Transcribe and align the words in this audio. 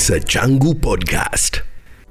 Kisa 0.00 0.20
Changu 0.20 0.74
Podcast. 0.74 1.62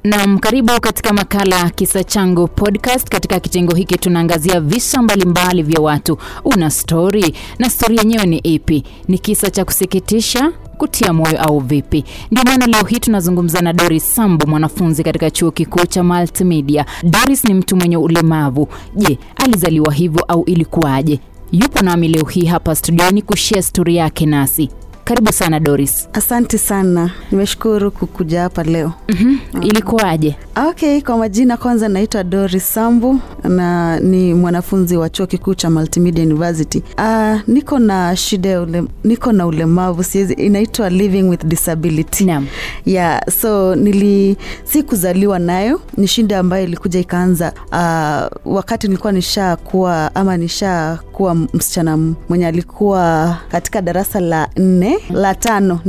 Naam, 0.03 0.39
karibu 0.39 0.79
katika 0.81 1.13
makala 1.13 1.69
Kisa 1.69 2.03
Changu 2.03 2.47
Podcast. 2.47 3.09
Katika 3.09 3.39
kitengo 3.39 3.75
hiki 3.75 3.97
tunaangazia 3.97 4.59
visa 4.61 5.01
mbalimbali 5.01 5.63
vya 5.63 5.81
watu. 5.81 6.17
Una 6.45 6.69
stori 6.69 7.35
na 7.59 7.69
stori 7.69 7.97
yenyewe 7.97 8.25
ni 8.25 8.37
ipi? 8.37 8.83
Ni 9.07 9.17
kisa 9.19 9.49
cha 9.49 9.65
kusikitisha, 9.65 10.51
kutia 10.77 11.13
moyo 11.13 11.39
au 11.41 11.59
vipi? 11.59 12.03
Ndio 12.31 12.43
maana 12.43 12.67
leo 12.67 12.83
hii 12.83 12.99
tunazungumza 12.99 13.61
na 13.61 13.73
Doris 13.73 14.15
Sambu, 14.15 14.47
mwanafunzi 14.47 15.03
katika 15.03 15.31
chuo 15.31 15.51
kikuu 15.51 15.85
cha 15.85 16.03
Multimedia. 16.03 16.85
Doris 17.03 17.43
ni 17.43 17.53
mtu 17.53 17.75
mwenye 17.75 17.97
ulemavu. 17.97 18.67
Je, 18.95 19.19
alizaliwa 19.35 19.93
hivyo 19.93 20.23
au 20.27 20.43
ilikuwaje? 20.43 21.19
Yupo 21.51 21.79
nami 21.83 22.07
leo 22.07 22.25
hii 22.25 22.45
hapa 22.45 22.75
studioni 22.75 23.21
kushia 23.21 23.61
stori 23.61 23.95
yake 23.95 24.25
nasi. 24.25 24.69
Karibu 25.09 25.31
sana 25.33 25.59
Doris. 25.59 26.09
Asante 26.13 26.57
sana, 26.57 27.11
nimeshukuru 27.31 27.91
kukuja 27.91 28.41
hapa 28.41 28.63
leo. 28.63 28.93
Mm-hmm. 29.07 29.63
Ilikuwaje? 29.63 30.35
Okay, 30.69 31.01
kwa 31.01 31.17
majina 31.17 31.57
kwanza 31.57 31.89
naitwa 31.89 32.23
Doris 32.23 32.73
Sambu 32.73 33.19
na 33.43 33.99
ni 33.99 34.33
mwanafunzi 34.33 34.97
wa 34.97 35.09
chuo 35.09 35.27
kikuu 35.27 35.55
cha 35.55 35.69
Multimedia 35.69 36.23
University. 36.23 36.83
Uh, 36.97 37.39
niko 37.47 37.79
na 37.79 38.15
shida 38.15 38.49
ya 38.49 38.61
ule, 38.61 38.83
niko 39.03 39.31
na 39.31 39.45
ulemavu 39.47 40.03
siwezi, 40.03 40.33
inaitwa 40.33 40.89
living 40.89 41.23
with 41.23 41.45
disability. 41.45 42.25
Naam. 42.25 42.47
Yeah, 42.85 43.21
so 43.41 43.75
nili 43.75 44.37
si 44.63 44.83
kuzaliwa 44.83 45.39
nayo, 45.39 45.81
ni 45.97 46.07
shida 46.07 46.39
ambayo 46.39 46.63
ilikuja 46.63 46.99
ikaanza 46.99 47.53
uh, 47.71 48.53
wakati 48.55 48.87
nilikuwa 48.87 49.13
nishakuwa 49.13 50.15
ama 50.15 50.37
nishakuwa 50.37 51.35
msichana 51.35 51.97
mwenye 52.29 52.47
alikuwa 52.47 53.37
katika 53.51 53.81
darasa 53.81 54.19
la 54.19 54.49
nne 54.57 54.98
la 55.09 55.35
tano 55.35 55.79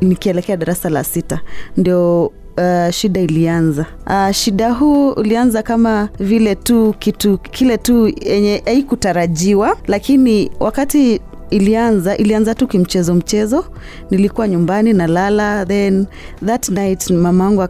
nikielekea 0.00 0.56
darasa 0.56 0.90
la 0.90 1.04
sita 1.04 1.40
ndio 1.76 2.32
Uh, 2.60 2.90
shida 2.90 3.20
ilianza. 3.20 3.86
Uh, 4.06 4.30
shida 4.30 4.72
huu 4.72 5.10
ulianza 5.10 5.62
kama 5.62 6.08
vile 6.20 6.54
tu 6.54 6.94
kitu 6.98 7.38
kile 7.38 7.76
tu 7.78 8.08
yenye 8.22 8.62
haikutarajiwa, 8.64 9.76
lakini 9.86 10.50
wakati 10.60 11.20
ilianza 11.50 12.16
ilianza 12.16 12.54
tu 12.54 12.66
kimchezo 12.66 13.14
mchezo. 13.14 13.64
Nilikuwa 14.10 14.48
nyumbani 14.48 14.92
nalala, 14.92 15.66
then 15.66 16.06
that 16.46 16.68
night 16.68 17.10
mamangu 17.10 17.62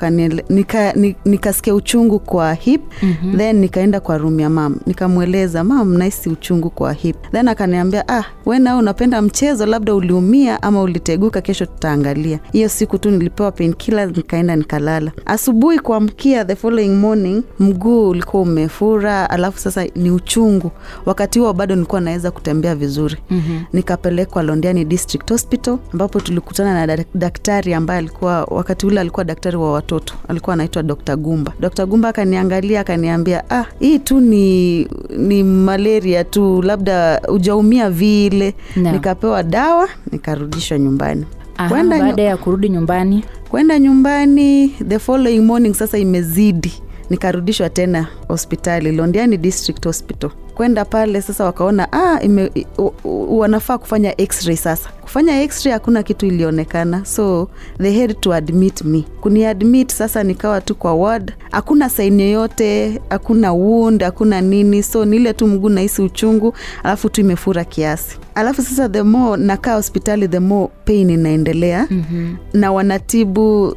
nikasikia 0.49 0.93
nika, 0.93 1.15
nika 1.25 1.75
uchungu 1.75 2.19
kwa 2.19 2.55
hip 2.55 2.83
mm-hmm. 3.03 3.37
then 3.39 3.57
nikaenda 3.57 4.01
kwa 4.01 4.19
room 4.19 4.41
ya 4.41 4.51
mam 4.51 4.77
nikamweleza 4.87 5.65
mam, 5.65 5.95
naisi 5.99 6.29
uchungu 6.31 6.71
kwa 6.71 6.93
hip, 6.93 7.17
then 7.33 7.49
akaniambia 7.49 8.09
ah, 8.09 8.25
we 8.47 8.59
nao 8.59 8.79
unapenda 8.79 9.23
mchezo, 9.23 9.67
labda 9.67 9.95
uliumia 9.95 10.63
ama 10.63 10.83
uliteguka, 10.83 11.41
kesho 11.41 11.67
tutaangalia. 11.67 12.39
Hiyo 12.53 12.69
siku 12.69 12.99
tu 12.99 13.11
nilipewa 13.11 13.53
penkila 13.53 14.07
nikaenda 14.07 14.57
nikalala. 14.57 15.13
Asubuhi 15.27 15.79
kuamkia 15.79 16.45
the 16.45 16.57
following 16.57 16.95
morning, 16.95 17.43
mguu 17.59 18.09
ulikuwa 18.09 18.43
umefura, 18.43 19.31
alafu 19.31 19.59
sasa 19.59 19.87
ni 19.97 20.11
uchungu. 20.11 20.71
Wakati 21.07 21.39
huo 21.39 21.53
bado 21.53 21.75
nilikuwa 21.75 22.01
naweza 22.01 22.31
kutembea 22.31 22.75
vizuri 22.75 23.17
mm-hmm 23.31 23.59
nikapelekwa 23.73 24.43
Londiani 24.43 24.85
District 24.85 25.31
Hospital 25.31 25.79
ambapo 25.93 26.21
tulikutana 26.21 26.87
na 26.87 27.05
daktari 27.15 27.75
ambaye 27.75 27.99
alikuwa 27.99 28.45
wakati 28.45 28.87
ule 28.87 29.01
alikuwa 29.01 29.25
daktari 29.25 29.57
wa 29.57 29.73
watoto, 29.73 30.15
alikuwa 30.29 30.55
anaitwa 30.55 30.83
Dr. 30.83 31.17
Gumba. 31.17 31.53
Dr. 31.61 31.87
Gumba 31.87 32.09
akaniangalia 32.09 32.81
akaniambia, 32.81 33.51
ah, 33.51 33.65
hii 33.79 33.99
tu 33.99 34.21
ni 34.21 34.85
ni 35.17 35.43
malaria 35.43 36.25
tu, 36.25 36.63
labda 36.63 37.21
ujaumia 37.29 37.91
vile 37.91 38.55
No. 38.77 38.93
nikapewa 38.93 39.43
dawa 39.43 39.89
nikarudishwa 40.13 40.79
nyumbani. 40.79 41.25
Aha, 41.57 41.85
baada 41.85 42.23
ya 42.23 42.37
kurudi 42.37 42.69
nyumbani 42.69 43.25
kwenda 43.49 43.79
nyumbani 43.79 44.69
the 44.89 44.99
following 44.99 45.41
morning 45.41 45.75
sasa 45.75 45.99
imezidi 45.99 46.73
nikarudishwa 47.11 47.71
tena 47.71 48.07
hospitali 48.29 48.93
londiani 48.93 49.37
district 49.37 49.85
hospital 49.87 50.31
kwenda 50.59 50.85
pale 50.85 51.23
sasa 51.23 51.45
wakaona 51.45 51.93
ah, 51.93 52.21
ime, 52.23 52.51
u, 52.79 52.91
u, 53.05 53.39
wanafaa 53.39 53.79
kufanya 53.79 54.21
x-ray 54.21 54.57
sasa. 54.57 54.89
Kufanya 55.03 55.43
x-ray 55.43 55.73
hakuna 55.73 56.03
kitu 56.03 56.27
ilionekana. 56.27 57.05
So 57.05 57.49
they 57.83 58.01
had 58.01 58.15
to 58.15 58.33
admit 58.35 58.85
me. 58.85 59.05
Kuniadmit 59.21 59.93
sasa 59.93 60.23
nikawa 60.25 60.61
tu 60.61 60.75
kwa 60.75 60.95
ward. 60.95 61.33
Hakuna 61.51 61.89
saini 61.89 62.23
yoyote 62.23 63.01
hakuna 63.11 63.53
wound 63.53 64.03
hakuna 64.03 64.41
nini. 64.41 64.83
So 64.83 65.05
niile 65.05 65.33
tu 65.33 65.47
mguu 65.47 65.69
nahisi 65.69 66.03
uchungu 66.03 66.55
alafu 66.85 67.09
tu 67.09 67.21
imefura 67.21 67.65
kiasi. 67.65 68.19
Alafu 68.35 68.63
sasa 68.63 68.89
the 68.89 69.03
more 69.03 69.43
nakaa 69.43 69.75
hospitali 69.75 70.29
the 70.29 70.39
more 70.41 70.73
pain 70.85 71.11
inaendelea. 71.11 71.87
Mm-hmm. 71.91 72.37
na 72.53 72.73
wanatibu 72.73 73.67
uh, 73.69 73.75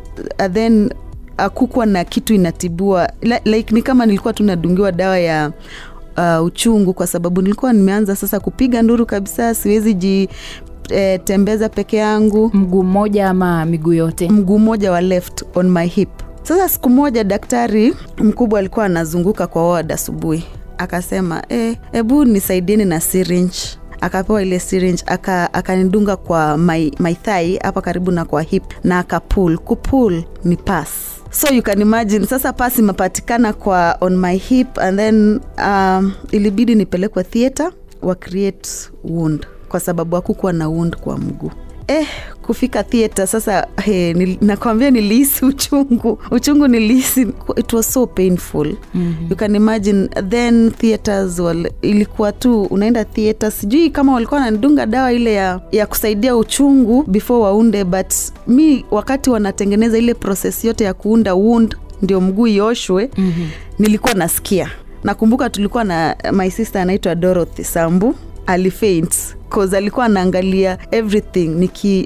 then 0.54 0.90
akukwa 1.38 1.86
na 1.86 2.04
kitu 2.04 2.34
inatibua. 2.34 3.10
Li- 3.22 3.42
like 3.46 3.76
ni 3.76 3.82
kama 3.82 4.06
nilikuwa 4.06 4.34
tu 4.34 4.44
nadungiwa 4.44 4.92
dawa 4.92 5.20
ya 5.20 5.52
uh, 6.40 6.46
uchungu 6.46 6.94
kwa 6.94 7.08
sababu 7.08 7.42
nilikuwa 7.42 7.74
nimeanza 7.74 8.16
sasa 8.16 8.40
kupiga 8.40 8.82
nduru 8.82 9.06
kabisa 9.06 9.56
siwezi 9.56 9.94
ji 9.94 10.30
E, 10.90 11.18
tembeza 11.18 11.70
peke 11.70 11.98
yangu. 11.98 12.52
Mguu 12.54 12.84
mmoja 12.84 13.30
ama 13.30 13.66
miguu 13.66 13.94
yote? 13.94 14.30
Mguu 14.30 14.60
mmoja 14.60 14.92
wa 14.92 15.02
left 15.02 15.44
on 15.56 15.70
my 15.70 15.88
hip. 15.88 16.10
Sasa 16.44 16.70
siku 16.70 16.90
moja 16.90 17.24
daktari 17.24 17.96
mkubwa 18.18 18.60
alikuwa 18.60 18.86
anazunguka 18.86 19.48
kwa 19.48 19.70
ward 19.70 19.92
asubuhi. 19.92 20.44
Akasema 20.78 21.44
hebu 21.50 21.78
hebu 21.92 22.26
nisaidieni 22.26 22.86
na 22.86 23.00
syringe. 23.00 23.58
Akapewa 24.02 24.42
ile 24.42 24.60
syringe 24.60 25.04
aka 25.06 25.54
akanidunga 25.54 26.16
kwa 26.16 26.58
my, 26.58 26.92
my 27.00 27.14
thigh 27.16 27.60
hapa 27.64 27.82
karibu 27.82 28.12
na 28.12 28.26
kwa 28.26 28.42
hip 28.42 28.64
na 28.84 29.00
akapul 29.00 29.58
kupul 29.58 30.24
ni 30.46 30.56
pass 30.58 30.90
so 31.32 31.54
you 31.54 31.62
can 31.62 31.82
imagine 31.82 32.26
sasa 32.26 32.54
pas 32.54 32.80
imepatikana 32.80 33.54
kwa 33.54 33.98
on 34.02 34.18
my 34.18 34.38
hip 34.38 34.78
and 34.80 34.98
then 34.98 35.40
um, 35.58 36.14
ilibidi 36.32 36.76
nipelekwa 36.76 37.24
theatre 37.24 37.70
wa 38.02 38.16
create 38.16 38.70
wound 39.04 39.48
kwa 39.70 39.80
sababu 39.80 40.16
hakukuwa 40.16 40.54
na 40.54 40.70
wound 40.70 40.96
kwa 40.96 41.18
mguu 41.18 41.52
eh, 42.00 42.08
kufika 42.42 42.84
theater 42.84 43.28
sasa 43.28 43.68
hey, 43.84 44.14
nil, 44.14 44.38
nakwambia 44.42 44.92
nilihisi 44.92 45.46
uchungu 45.46 46.20
uchungu 46.32 46.68
nilihisi 46.68 47.28
it 47.56 47.74
was 47.74 47.94
so 47.94 48.08
painful 48.08 48.76
mm-hmm. 48.94 49.28
you 49.30 49.36
can 49.36 49.56
imagine 49.56 50.08
then 50.30 50.72
theaters 50.72 51.40
wal, 51.40 51.72
ilikuwa 51.82 52.32
tu 52.32 52.62
unaenda 52.64 53.06
theater 53.06 53.52
sijui 53.52 53.90
kama 53.90 54.14
walikuwa 54.14 54.40
wananidunga 54.40 54.86
dawa 54.86 55.14
ile 55.14 55.34
ya, 55.34 55.62
ya 55.72 55.88
kusaidia 55.88 56.36
uchungu 56.38 57.04
before 57.08 57.44
waunde 57.44 57.84
but 57.84 58.14
mi 58.48 58.86
wakati 58.92 59.30
wanatengeneza 59.30 59.98
ile 59.98 60.14
proses 60.14 60.66
yote 60.66 60.84
ya 60.84 60.94
kuunda 60.94 61.34
wound 61.34 61.76
ndio 62.02 62.22
mguu 62.22 62.48
ioshwe 62.48 63.10
mm-hmm. 63.18 63.50
nilikuwa 63.80 64.14
nasikia 64.14 64.70
nakumbuka 65.04 65.50
tulikuwa 65.50 65.84
na 65.84 66.16
my 66.32 66.50
sister 66.50 66.82
anaitwa 66.82 67.16
dorothy 67.16 67.64
sambu 67.64 68.16
alifaint 68.46 69.16
cause 69.54 69.78
alikuwa 69.78 70.06
anaangalia 70.06 70.78
everything 70.92 71.48
niki- 71.48 72.06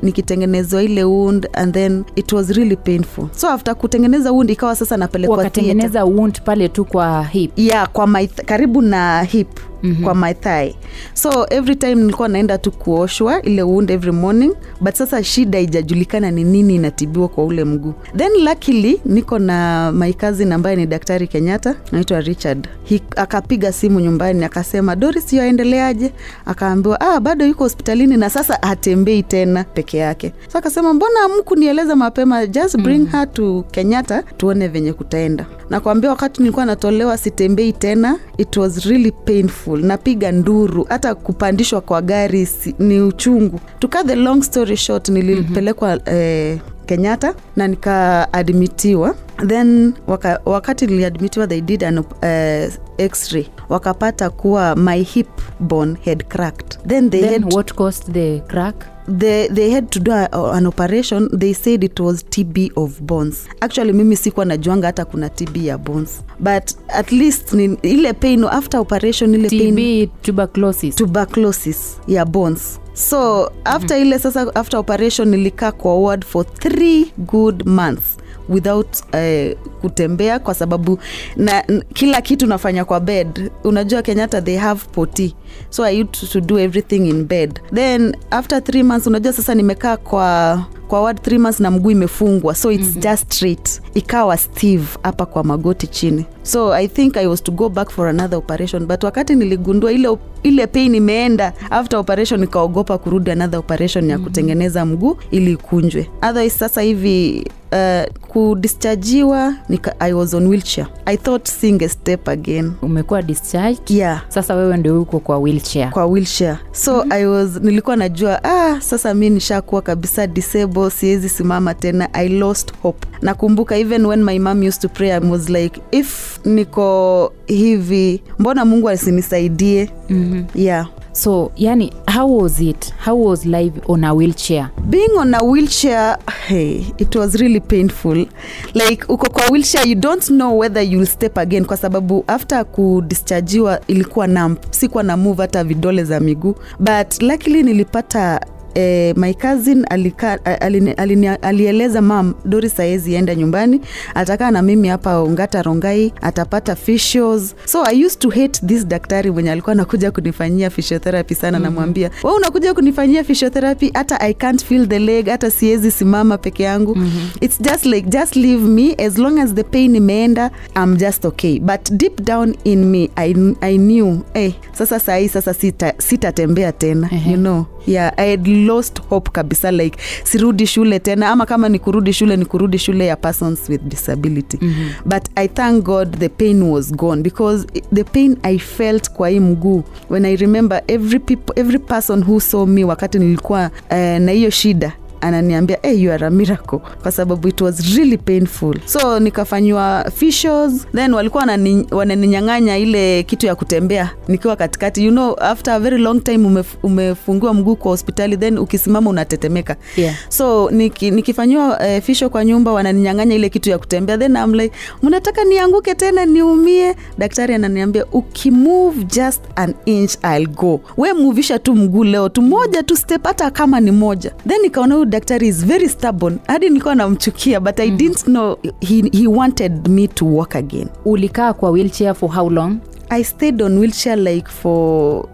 ile 0.84 1.04
wound 1.04 1.50
and 1.54 1.74
then 1.74 2.04
it 2.16 2.32
was 2.32 2.50
really 2.50 2.76
painful. 2.76 3.26
So 3.36 3.50
after 3.50 3.76
kutengeneza 3.76 4.32
wound 4.32 4.50
ikawa 4.50 4.76
sasa 4.76 4.98
napelekwa 4.98 5.38
wakatengeneza 5.38 6.06
wound 6.06 6.42
pale 6.42 6.70
tu 6.70 6.86
kwa 6.86 7.24
hip. 7.24 7.52
Yeah 7.56 7.90
kwa 7.90 8.08
my 8.08 8.28
karibu 8.28 8.82
na 8.82 9.24
hip 9.24 9.48
mm-hmm. 9.84 10.04
kwa 10.04 10.16
my 10.16 10.34
thigh. 10.34 10.74
So 11.14 11.46
every 11.50 11.76
time 11.76 11.96
nilikuwa 11.96 12.28
naenda 12.28 12.58
tu 12.58 12.72
kuoshwa 12.72 13.42
ile 13.42 13.62
wound 13.64 13.92
every 13.92 14.12
morning 14.12 14.54
but 14.82 14.96
sasa 14.96 15.24
shida 15.24 15.60
ijajulikana 15.60 16.32
ni 16.32 16.44
nini 16.44 16.76
inatibiwa 16.76 17.28
kwa 17.28 17.46
ule 17.46 17.64
mguu. 17.64 17.94
Then 18.18 18.32
luckily 18.50 19.02
niko 19.06 19.40
na 19.40 19.92
my 19.92 20.14
cousin 20.14 20.52
ambaye 20.52 20.76
ni 20.76 20.86
daktari 20.86 21.28
kenyatta 21.28 21.76
anaitwa 21.92 22.22
richard. 22.22 22.68
He, 22.84 23.02
akapiga 23.16 23.72
simu 23.72 24.00
nyumbani 24.00 24.44
akasema 24.46 24.96
doris 24.96 25.34
yoaendeleaje 25.34 26.12
akaambiwa 26.46 27.02
ah, 27.02 27.20
bado 27.36 27.46
yuko 27.48 27.64
hospitalini 27.64 28.18
na 28.18 28.30
sasa 28.30 28.60
hatembei 28.62 29.24
tena 29.24 29.64
peke 29.64 29.98
yake. 29.98 30.34
So 30.52 30.58
akasema 30.58 30.94
mbona 30.94 31.20
mkunieleza 31.40 31.96
mapema? 31.96 32.48
Just 32.48 32.78
bring 32.78 33.00
mm. 33.00 33.08
her 33.12 33.32
to 33.34 33.66
kenyatta 33.72 34.24
tuone 34.24 34.68
venye 34.68 34.94
kutaenda. 34.94 35.46
Nakwambia 35.70 36.10
wakati 36.10 36.42
nilikuwa 36.42 36.66
natolewa 36.66 37.18
sitembei 37.18 37.74
tena. 37.74 38.20
It 38.38 38.58
was 38.58 38.86
really 38.86 39.12
painful. 39.12 39.80
Napiga 39.82 40.32
nduru. 40.32 40.84
Hata 40.90 41.16
kupandishwa 41.16 41.82
kwa 41.82 42.02
gari 42.02 42.46
si, 42.46 42.76
ni 42.80 43.02
uchungu. 43.02 43.60
Tuka 43.80 44.04
the 44.04 44.16
long 44.16 44.42
story 44.44 44.78
short 44.78 45.10
nilipelekwa 45.10 45.90
mm-hmm. 45.96 46.16
eh, 46.16 46.60
kenyatta 46.86 47.36
na 47.56 47.68
nikaadmitiwa. 47.68 49.16
Then 49.48 49.94
waka, 50.08 50.40
wakati 50.46 50.88
niliadmitiwa 50.88 51.48
they 51.48 51.62
did 51.62 51.84
an 51.84 51.98
uh, 51.98 52.74
x-ray. 52.98 53.46
Wakapata 53.70 54.30
kuwa 54.30 54.76
my 54.76 55.02
hip 55.04 55.28
bone 55.60 55.98
had 56.06 56.24
cracked. 56.30 56.80
Then 56.88 57.10
they 57.10 57.22
then 57.22 57.44
had 57.44 57.54
what 57.54 57.74
caused 57.76 58.14
the 58.14 58.40
crack? 58.48 58.76
They, 59.08 59.48
they 59.50 59.70
had 59.72 59.90
to 59.92 60.00
do 60.00 60.12
a, 60.12 60.28
an 60.32 60.66
operation. 60.66 61.30
They 61.40 61.54
said 61.54 61.84
it 61.84 62.00
was 62.00 62.24
tb 62.24 62.72
of 62.76 63.02
bones. 63.02 63.48
Actually 63.62 63.94
mimi 63.94 64.16
sikuwa 64.18 64.46
najuanga 64.46 64.88
hata 64.88 65.06
kuna 65.06 65.30
tb 65.30 65.58
ya 65.66 65.78
bones. 65.78 66.24
But 66.40 66.72
at 66.88 67.12
least 67.12 67.54
ni, 67.54 67.78
ile 67.82 68.14
pain 68.14 68.44
after 68.44 68.80
operation 68.80 69.34
ile 69.36 69.50
pain 69.50 70.10
tuberculosis. 70.22 70.96
tuberculosis 70.96 71.98
ya 72.08 72.26
bones 72.26 72.80
so 72.96 73.52
after 73.66 73.98
ile 73.98 74.20
sasa 74.20 74.56
after 74.56 74.80
operation 74.80 75.28
nilikaa 75.30 75.72
kwa 75.72 76.00
ward 76.00 76.26
for 76.26 76.46
three 76.54 77.12
good 77.18 77.66
months 77.68 78.18
without 78.50 78.88
uh, 79.14 79.60
kutembea 79.82 80.40
kwa 80.40 80.54
sababu 80.54 81.00
na 81.36 81.64
kila 81.94 82.22
kitu 82.22 82.48
nafanya 82.48 82.86
kwa 82.86 83.00
bed. 83.00 83.52
Unajua 83.64 84.02
kenyatta 84.02 84.42
they 84.42 84.58
have 84.58 84.82
poti 84.92 85.36
so 85.70 85.84
i 85.84 86.02
used 86.04 86.30
to 86.32 86.42
do 86.42 86.60
everything 86.60 87.10
in 87.10 87.24
bed. 87.26 87.60
Then 87.74 88.16
after 88.32 88.64
three 88.64 88.84
months 88.84 89.08
unajua 89.08 89.34
sasa 89.34 89.56
nimekaa 89.56 89.98
kwa 89.98 90.66
kwa 90.88 91.02
ward 91.02 91.22
three 91.22 91.38
months 91.38 91.60
na 91.60 91.72
mguu 91.72 91.92
imefungwa. 91.92 92.56
So 92.56 92.72
its 92.72 92.84
mm-hmm. 92.84 93.02
just 93.02 93.34
straight. 93.34 93.82
Ikawa 93.94 94.38
steve 94.38 94.86
hapa 95.04 95.26
kwa 95.26 95.44
magoti 95.44 95.88
chini. 95.88 96.26
So 96.44 96.74
i 96.74 96.88
think 96.88 97.18
i 97.18 97.28
was 97.28 97.44
to 97.44 97.52
go 97.52 97.70
back 97.70 97.90
for 97.92 98.08
another 98.08 98.38
operation. 98.40 98.86
But 98.86 99.04
wakati 99.04 99.36
niligundua 99.36 99.92
ile 99.92 100.18
ile 100.44 100.68
pain 100.68 100.96
imeenda 100.96 101.54
after 101.70 102.00
operation 102.00 102.44
ikaogopa 102.44 102.98
kurudi 102.98 103.32
another 103.32 103.60
operation 103.60 104.10
ya 104.10 104.20
kutengeneza 104.20 104.86
mguu 104.86 105.18
ili 105.32 105.52
ikunjwe. 105.52 106.10
Otherwise 106.30 106.58
sasa 106.58 106.82
hivi 106.82 107.46
uh, 107.76 108.28
kudischargiwa 108.28 109.54
nika, 109.70 109.96
i 110.00 110.14
was 110.14 110.34
on 110.34 110.48
wheelchair. 110.48 110.88
I 111.06 111.18
thought 111.18 111.48
seeing 111.48 111.84
a 111.84 111.90
step 111.90 112.28
again. 112.30 112.72
Umekuwa 112.82 113.22
discharged? 113.22 113.92
Yeah. 113.92 114.22
Sasa 114.28 114.56
wewe 114.56 114.78
ndio 114.78 115.02
uko 115.02 115.20
kwa 115.20 115.38
wheelchair. 115.38 115.90
Kwa 115.90 116.06
wheelchair. 116.06 116.58
So 116.72 116.94
mm-hmm. 116.96 117.12
i 117.12 117.26
was 117.26 117.56
nilikuwa 117.62 117.96
najua 117.96 118.44
ah, 118.44 118.82
sasa 118.82 119.14
mi 119.14 119.30
nishakuwa 119.30 119.82
kabisa 119.82 120.28
disable 120.28 120.90
siwezi 120.90 121.30
simama 121.30 121.74
tena. 121.74 122.14
I 122.14 122.30
lost 122.30 122.74
hope 122.82 123.08
nakumbuka 123.22 123.78
even 123.78 124.06
when 124.06 124.24
my 124.24 124.40
mom 124.40 124.64
used 124.64 124.82
to 124.82 124.90
pray 124.90 125.12
i 125.14 125.20
was 125.20 125.50
like 125.50 125.82
if 125.92 126.40
niko 126.46 127.32
hivi 127.46 128.22
mbona 128.40 128.66
mungu 128.66 128.90
asinisaidie? 128.90 129.90
Mm-hmm. 130.10 130.44
yeah. 130.62 130.88
So 131.12 131.52
yani 131.58 131.94
how 132.14 132.38
was 132.42 132.60
it? 132.60 132.94
How 133.06 133.16
was 133.28 133.46
life 133.46 133.74
on 133.88 134.04
a 134.04 134.14
wheelchair? 134.14 134.70
Being 134.90 135.18
on 135.18 135.34
a 135.34 135.44
wheelchair 135.44 136.18
hey, 136.48 136.86
it 136.98 137.16
was 137.16 137.36
really 137.36 137.60
painful. 137.62 138.26
Like 138.74 139.06
uko 139.08 139.30
kwa 139.30 139.44
wheelchair 139.52 139.88
you 139.88 139.96
don't 139.96 140.26
know 140.28 140.58
whether 140.60 140.82
you'll 140.84 141.06
step 141.06 141.38
again 141.38 141.66
kwa 141.66 141.78
sababu 141.78 142.24
after 142.28 142.66
kudischargiwa 142.66 143.80
ilikuwa 143.88 144.28
namp 144.28 144.60
sikuwa 144.72 145.04
na 145.04 145.18
move 145.18 145.42
hata 145.42 145.64
vidole 145.64 146.04
za 146.04 146.20
miguu. 146.20 146.56
But 146.80 147.22
luckily 147.22 147.64
nilipata 147.64 148.42
Eh, 148.76 149.14
my 149.18 149.34
cousin 149.34 149.86
alika, 149.90 150.46
alini, 150.62 150.92
alini, 150.92 151.28
alieleza 151.28 152.02
mam 152.02 152.34
dori 152.46 152.70
saezi 152.70 153.14
enda 153.14 153.36
nyumbani 153.36 153.82
atakaa 154.16 154.52
na 154.52 154.62
mimi 154.62 154.88
hapa 154.88 155.24
ungata 155.24 155.62
rongai 155.62 156.14
atapata 156.22 156.76
fishes 156.76 157.56
so 157.66 157.84
i 157.86 158.06
used 158.06 158.20
to 158.20 158.30
hate 158.30 158.68
this 158.68 158.88
daktari 158.88 159.32
mwenye 159.32 159.52
alikuwa 159.52 159.72
anakuja 159.72 160.12
kunifanyia 160.12 160.70
physiotherapy 160.70 161.36
sana 161.36 161.60
mm-hmm. 161.60 161.74
namwambia 161.76 162.12
we 162.24 162.32
unakuja 162.32 162.74
kunifanyia 162.74 163.24
physiotherapy 163.24 163.92
hata 163.94 164.20
i 164.22 164.34
can't 164.34 164.66
feel 164.66 164.88
the 164.88 165.00
leg 165.00 165.28
hata 165.28 165.52
siwezi 165.52 165.92
simama 165.92 166.38
peke 166.38 166.64
yangu 166.64 166.96
mm-hmm. 166.96 167.30
its 167.42 167.62
just 167.62 167.86
like 167.86 168.10
just 168.10 168.36
leave 168.36 168.64
me 168.68 168.96
as 169.06 169.18
long 169.18 169.40
as 169.40 169.54
the 169.54 169.64
pain 169.64 169.96
imeenda 169.96 170.52
i'm 170.84 170.98
just 170.98 171.26
okay 171.26 171.60
but 171.60 171.92
deep 171.92 172.22
down 172.22 172.56
in 172.64 172.86
me 172.86 173.10
i, 173.16 173.36
I 173.62 173.78
knew 173.78 174.18
hey, 174.34 174.52
sasa 174.72 175.00
sahii 175.00 175.30
sasa 175.30 175.54
sitatembea 175.98 176.72
sita 176.72 176.72
tena. 176.72 177.10
Ehe. 177.12 177.32
you 177.32 177.38
know 177.38 177.66
yeah 177.88 178.14
i 178.18 178.30
had 178.32 178.48
lost 178.66 179.02
hope 179.10 179.32
kabisa 179.32 179.72
like 179.72 179.98
sirudi 180.24 180.68
shule 180.68 181.00
tena 181.00 181.30
ama 181.30 181.46
kama 181.46 181.70
ni 181.70 181.80
kurudi 181.80 182.14
shule 182.14 182.38
ni 182.38 182.46
kurudi 182.46 182.78
shule 182.80 183.06
ya 183.06 183.16
persons 183.16 183.70
with 183.70 183.82
disability 183.82 184.58
mm-hmm. 184.62 184.90
but 185.06 185.24
i 185.36 185.48
thank 185.48 185.84
god 185.84 186.18
the 186.20 186.30
pain 186.30 186.62
was 186.62 186.92
gone 186.96 187.22
because 187.22 187.68
the 187.94 188.04
pain 188.04 188.38
i 188.44 188.60
felt 188.60 189.10
kwa 189.12 189.30
hii 189.30 189.40
mguu 189.40 189.84
when 190.10 190.26
i 190.26 190.36
remember 190.36 190.82
every, 190.88 191.20
people, 191.20 191.60
every 191.62 191.80
person 191.80 192.24
who 192.24 192.40
saw 192.40 192.66
me 192.66 192.84
wakati 192.84 193.20
nilikuwa 193.20 193.72
uh, 193.92 193.98
na 193.98 194.32
hiyo 194.32 194.50
shida 194.50 194.94
ananiambia 195.22 195.78
hey, 195.82 196.02
you 196.04 196.12
are 196.12 196.26
a 196.26 196.30
miracle 196.30 196.80
kwa 197.02 197.12
sababu 197.12 197.48
it 197.48 197.62
was 197.62 197.96
really 197.96 198.18
painful. 198.18 198.80
So 198.86 199.20
nikafanyiwa 199.20 200.12
fishes 200.16 200.88
then 200.96 201.14
walikuwa 201.14 201.44
wanani- 201.46 201.88
wananinyang'anya 201.92 202.78
ile 202.78 203.24
kitu 203.24 203.46
ya 203.46 203.56
kutembea 203.56 204.10
nikiwa 204.28 204.56
katikati. 204.56 205.06
You 205.06 205.12
know 205.12 205.36
after 205.40 205.74
a 205.74 205.80
very 205.80 205.98
long 205.98 206.24
time 206.24 206.48
umef, 206.48 206.76
umefungiwa 206.84 207.54
mguu 207.54 207.76
kwa 207.76 207.92
hospitali 207.92 208.38
then 208.38 208.58
ukisimama 208.58 209.10
unatetemeka. 209.10 209.76
Yeah. 209.98 210.16
so 210.30 210.70
niki, 210.72 211.12
nikifanyiwa 211.12 211.80
uh, 211.80 212.04
fisho 212.04 212.30
kwa 212.30 212.46
nyumba 212.46 212.72
wananinyang'anya 212.72 213.36
ile 213.36 213.50
kitu 213.50 213.70
ya 213.70 213.78
kutembea. 213.78 214.18
Then 214.18 214.36
I'm 214.36 214.54
like 214.54 214.76
mnataka 215.04 215.44
nianguke 215.44 215.96
tena 215.96 216.26
niumie? 216.26 216.96
Daktari 217.18 217.54
ananiambia 217.54 218.06
ukimove 218.06 219.04
just 219.04 219.42
an 219.56 219.74
inch 219.86 220.12
I'll 220.24 220.48
go. 220.48 220.82
We 220.98 221.14
muvisha 221.14 221.60
tu 221.60 221.76
mguu 221.76 222.04
leo 222.04 222.30
tu 222.30 222.42
moja 222.42 222.84
tu 222.84 222.96
step 222.98 223.24
hata 223.24 223.52
kama 223.52 223.80
ni 223.80 223.92
moja. 223.92 224.32
Then 224.48 224.62
nikaona 224.62 224.98
huyu 225.06 225.12
daktari 225.12 225.48
is 225.48 225.66
very 225.66 225.90
stubborn. 225.90 226.38
Hadi 226.48 226.70
nilikuwa 226.70 226.96
namchukia 226.96 227.60
but 227.60 227.80
i 227.80 227.90
didn't 227.92 228.24
know 228.24 228.58
he, 228.82 229.04
he 229.14 229.28
wanted 229.28 229.88
me 229.88 230.08
to 230.08 230.26
walk 230.26 230.56
again. 230.56 230.88
Ulikaa 231.06 231.54
kwa 231.54 231.70
wheelchair 231.72 232.16
for 232.16 232.30
how 232.30 232.50
long? 232.50 232.78
I 233.10 233.24
stayed 233.24 233.62
on 233.62 233.78
wheelchair 233.78 234.18
like 234.18 234.50
for 234.50 235.26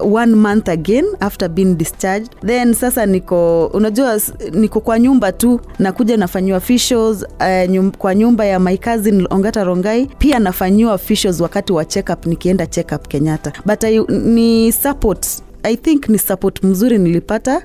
uh, 0.00 0.14
one 0.14 0.34
month 0.36 0.68
again 0.68 1.04
after 1.20 1.48
being 1.48 1.74
discharged. 1.74 2.30
Then 2.46 2.74
sasa 2.74 3.06
niko 3.06 3.66
unajua 3.66 4.20
niko 4.52 4.80
kwa 4.80 4.98
nyumba 4.98 5.32
tu 5.32 5.60
nakuja 5.78 6.16
nafanyiwa 6.16 6.60
fishes 6.60 7.22
uh, 7.40 7.70
nyum, 7.70 7.90
kwa 7.90 8.14
nyumba 8.14 8.44
ya 8.44 8.60
my 8.60 8.76
cousin 8.76 9.26
Ongata 9.30 9.64
Rongai. 9.64 10.06
Pia 10.18 10.38
nafanyiwa 10.38 10.98
fishes 10.98 11.40
wakati 11.40 11.72
wa 11.72 11.84
check 11.84 12.08
up 12.12 12.26
nikienda 12.26 12.66
check 12.66 12.92
up 12.92 13.08
Kenyatta. 13.08 13.52
But 13.66 13.84
I, 13.84 13.98
ni 14.08 14.72
support 14.72 15.26
I 15.62 15.76
think 15.76 16.08
ni 16.08 16.18
support 16.18 16.64
mzuri 16.64 16.98
nilipata 16.98 17.62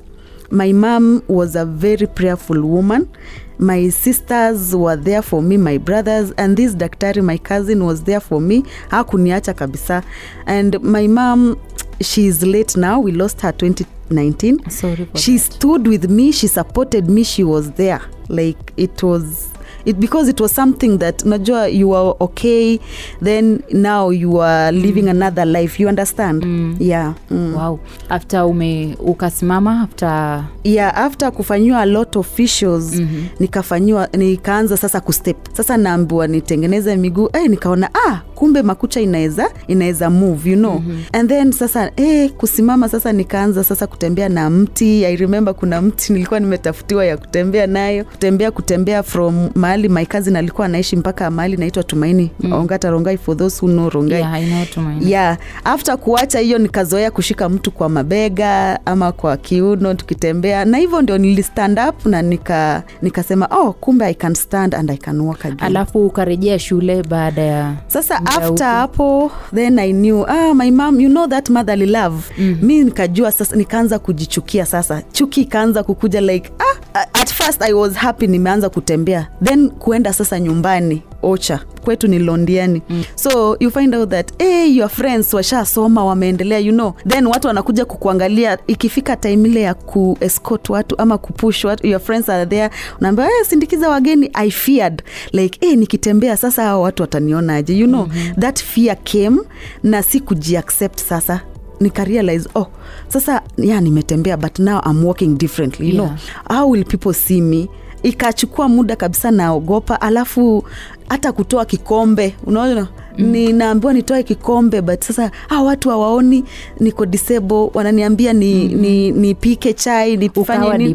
my 0.51 0.71
mom 0.71 1.23
was 1.27 1.55
a 1.55 1.65
very 1.65 2.07
prayerful 2.07 2.61
woman. 2.61 3.09
My 3.57 3.89
sisters 3.89 4.75
were 4.75 4.95
there 4.95 5.21
for 5.21 5.41
me 5.41 5.55
my 5.55 5.77
brothers 5.77 6.31
and 6.31 6.57
this 6.57 6.73
daktari 6.73 7.23
my 7.23 7.37
cousin 7.37 7.85
was 7.85 8.03
there 8.03 8.19
for 8.19 8.41
me. 8.41 8.63
Hakuniacha 8.89 9.53
kabisa. 9.53 10.03
And 10.47 10.81
my 10.81 11.07
mom 11.07 11.59
she 12.01 12.27
is 12.27 12.43
late 12.43 12.75
now. 12.75 12.99
We 12.99 13.11
lost 13.11 13.41
her 13.41 13.51
2019 13.51 14.69
Sorry 14.69 15.07
she 15.15 15.37
stood 15.37 15.87
with 15.87 16.09
me. 16.09 16.31
She 16.31 16.47
supported 16.47 17.09
me. 17.09 17.23
She 17.23 17.43
was 17.43 17.71
there. 17.71 18.01
Like 18.27 18.73
it 18.77 19.01
was 19.03 19.50
it 19.85 19.97
because 19.97 20.29
it 20.31 20.39
was 20.39 20.51
something 20.55 20.97
that 20.97 21.23
unajua 21.25 21.67
you 21.67 21.95
are 21.95 22.15
okay 22.19 22.79
then 23.23 23.59
now 23.71 24.11
you 24.11 24.41
are 24.41 24.71
living 24.77 25.09
another 25.09 25.45
life. 25.45 25.83
You 25.83 25.89
understand? 25.89 26.43
Mm. 26.45 26.75
yeah. 26.79 27.13
Mm. 27.31 27.55
wow. 27.55 27.79
After 28.09 28.45
ume 28.45 28.95
ukasimama 28.99 29.81
after 29.81 30.43
yeah 30.63 30.97
after 30.97 31.31
kufanyiwa 31.31 31.79
a 31.81 31.85
lot 31.85 32.19
of 32.19 32.27
fishes 32.35 32.93
mm-hmm. 32.95 33.25
nikafanyiwa 33.39 34.07
nikaanza 34.17 34.77
sasa 34.77 34.99
kustep 35.01 35.37
sasa 35.53 35.77
naambiwa 35.77 36.27
nitengeneze 36.27 36.95
miguu. 36.95 37.29
Eh, 37.33 37.49
nikaona 37.49 37.89
ah 38.07 38.21
kumbe 38.35 38.61
makucha 38.61 39.01
inaweza 39.01 39.49
inaweza 39.67 40.09
move 40.09 40.49
you 40.49 40.57
know? 40.57 40.79
Mm-hmm. 40.79 41.03
and 41.13 41.29
then 41.29 41.51
sasa 41.51 41.91
eh, 41.95 42.31
kusimama 42.31 42.89
sasa 42.89 43.13
nikaanza 43.13 43.63
sasa 43.63 43.87
kutembea 43.87 44.29
na 44.29 44.49
mti. 44.49 45.05
I 45.05 45.15
remember 45.15 45.53
kuna 45.55 45.81
mti 45.81 46.13
nilikuwa 46.13 46.39
nimetafutiwa 46.39 47.05
ya 47.05 47.17
kutembea 47.17 47.67
nayo. 47.67 48.03
Kutembea 48.05 48.51
kutembea 48.51 49.03
from 49.03 49.49
mahali 49.71 49.89
my 49.89 50.05
cousin 50.05 50.35
alikuwa 50.35 50.65
anaishi 50.65 50.95
mpaka 50.95 51.31
mahali 51.31 51.57
naitwa 51.57 51.83
tumaini 51.83 52.31
mm. 52.39 52.53
ongata 52.53 52.89
rongai 52.89 53.17
for 53.17 53.37
those 53.37 53.59
who 53.65 53.71
know 53.73 53.89
rongai 53.89 54.19
yeah, 54.19 54.33
I 54.33 54.45
know 54.45 54.65
Tumaini. 54.65 55.11
yeah 55.11 55.37
after 55.63 55.97
kuacha 55.97 56.39
hiyo 56.39 56.57
nikazoea 56.57 57.11
kushika 57.11 57.49
mtu 57.49 57.71
kwa 57.71 57.89
mabega 57.89 58.79
ama 58.85 59.11
kwa 59.11 59.37
kiuno 59.37 59.93
tukitembea 59.93 60.65
na 60.65 60.77
hivyo 60.77 61.01
ndio 61.01 61.17
nilistand 61.17 61.79
up 61.89 62.05
na 62.05 62.21
nika 62.21 62.83
nikasema 63.01 63.45
oh 63.51 63.73
kumbe 63.73 64.05
i 64.05 64.13
can 64.13 64.33
stand 64.35 64.75
and 64.75 64.91
i 64.91 64.97
can 64.97 65.21
walk 65.21 65.45
again 65.45 65.57
alafu 65.65 66.05
ukarejea 66.05 66.59
shule 66.59 67.03
baada 67.03 67.41
ya 67.41 67.73
sasa 67.87 68.25
after 68.25 68.67
hapo 68.67 69.31
then 69.55 69.79
i 69.79 69.93
knew 69.93 70.25
ah, 70.27 70.53
my 70.53 70.71
mom 70.71 70.99
you 70.99 71.09
know 71.09 71.27
that 71.27 71.49
motherly 71.49 71.85
love 71.85 72.23
mm-hmm. 72.37 72.67
mi 72.67 72.83
nikajua 72.83 73.31
sasa 73.31 73.55
nikaanza 73.55 73.99
kujichukia 73.99 74.65
sasa 74.65 75.01
chuki 75.11 75.41
ikaanza 75.41 75.83
kukuja 75.83 76.21
like 76.21 76.51
ah, 76.59 76.99
at 77.13 77.33
first 77.33 77.61
i 77.61 77.73
was 77.73 77.93
happy 77.93 78.27
nimeanza 78.27 78.69
kutembea 78.69 79.27
then 79.43 79.60
kuenda 79.69 80.13
sasa 80.13 80.39
nyumbani 80.39 81.01
ocha 81.23 81.59
kwetu 81.83 82.07
ni 82.07 82.19
londiani. 82.19 82.81
Mm. 82.89 83.03
so 83.15 83.57
you 83.59 83.71
find 83.71 83.95
out 83.95 84.09
that 84.09 84.31
hey, 84.41 84.75
your 84.75 84.89
friends 84.89 85.33
washasoma 85.33 86.05
wameendelea 86.05 86.59
you 86.59 86.73
know. 86.73 86.93
Then 87.07 87.27
watu 87.27 87.47
wanakuja 87.47 87.85
kukuangalia 87.85 88.57
ikifika 88.67 89.15
time 89.15 89.49
ile 89.49 89.61
ya 89.61 89.73
kuescot 89.73 90.69
watu 90.69 90.97
ama 90.97 91.17
kupush 91.17 91.65
watu 91.65 91.87
your 91.87 92.01
friends 92.01 92.29
are 92.29 92.45
there 92.45 92.69
unaambia 92.99 93.25
hey, 93.25 93.43
sindikiza 93.47 93.89
wageni. 93.89 94.29
I 94.33 94.51
feared. 94.51 95.03
Like 95.31 95.65
hey, 95.65 95.75
nikitembea 95.75 96.37
sasa 96.37 96.63
hawa 96.63 96.81
watu 96.81 97.03
watanionaje 97.03 97.77
you 97.77 97.87
know. 97.87 98.05
Mm-hmm. 98.05 98.35
that 98.41 98.63
fear 98.63 98.97
came 99.03 99.37
na 99.83 100.03
si 100.03 100.19
kujiaccept 100.19 100.99
sasa. 100.99 101.41
Nikarealize 101.79 102.49
oh 102.55 102.67
sasa 103.07 103.41
ya 103.57 103.81
nimetembea 103.81 104.37
but 104.37 104.59
now 104.59 104.81
I'm 104.91 105.05
walking 105.05 105.37
differently 105.37 105.89
you 105.89 105.95
Yeah. 105.95 106.07
know 106.47 106.57
how 106.57 106.69
will 106.71 106.85
people 106.85 107.13
see 107.13 107.41
me 107.41 107.69
ikachukua 108.03 108.69
muda 108.69 108.95
kabisa 108.95 109.31
naogopa 109.31 110.01
alafu 110.01 110.63
hata 111.09 111.31
kutoa 111.31 111.65
kikombe 111.65 112.35
unaona 112.45 112.87
mm. 113.17 113.25
ninaambiwa 113.27 113.93
nitoe 113.93 114.23
kikombe 114.23 114.81
but 114.81 115.03
sasa 115.03 115.31
hawa 115.47 115.63
watu 115.63 115.89
hawaoni 115.89 116.43
niko 116.79 117.05
disable 117.05 117.69
wananiambia 117.73 118.33
ni, 118.33 118.69
mm. 118.69 118.81
ni, 118.81 119.11
nipike 119.11 119.73
chai 119.73 120.17
nifanye 120.17 120.77
nini. 120.77 120.89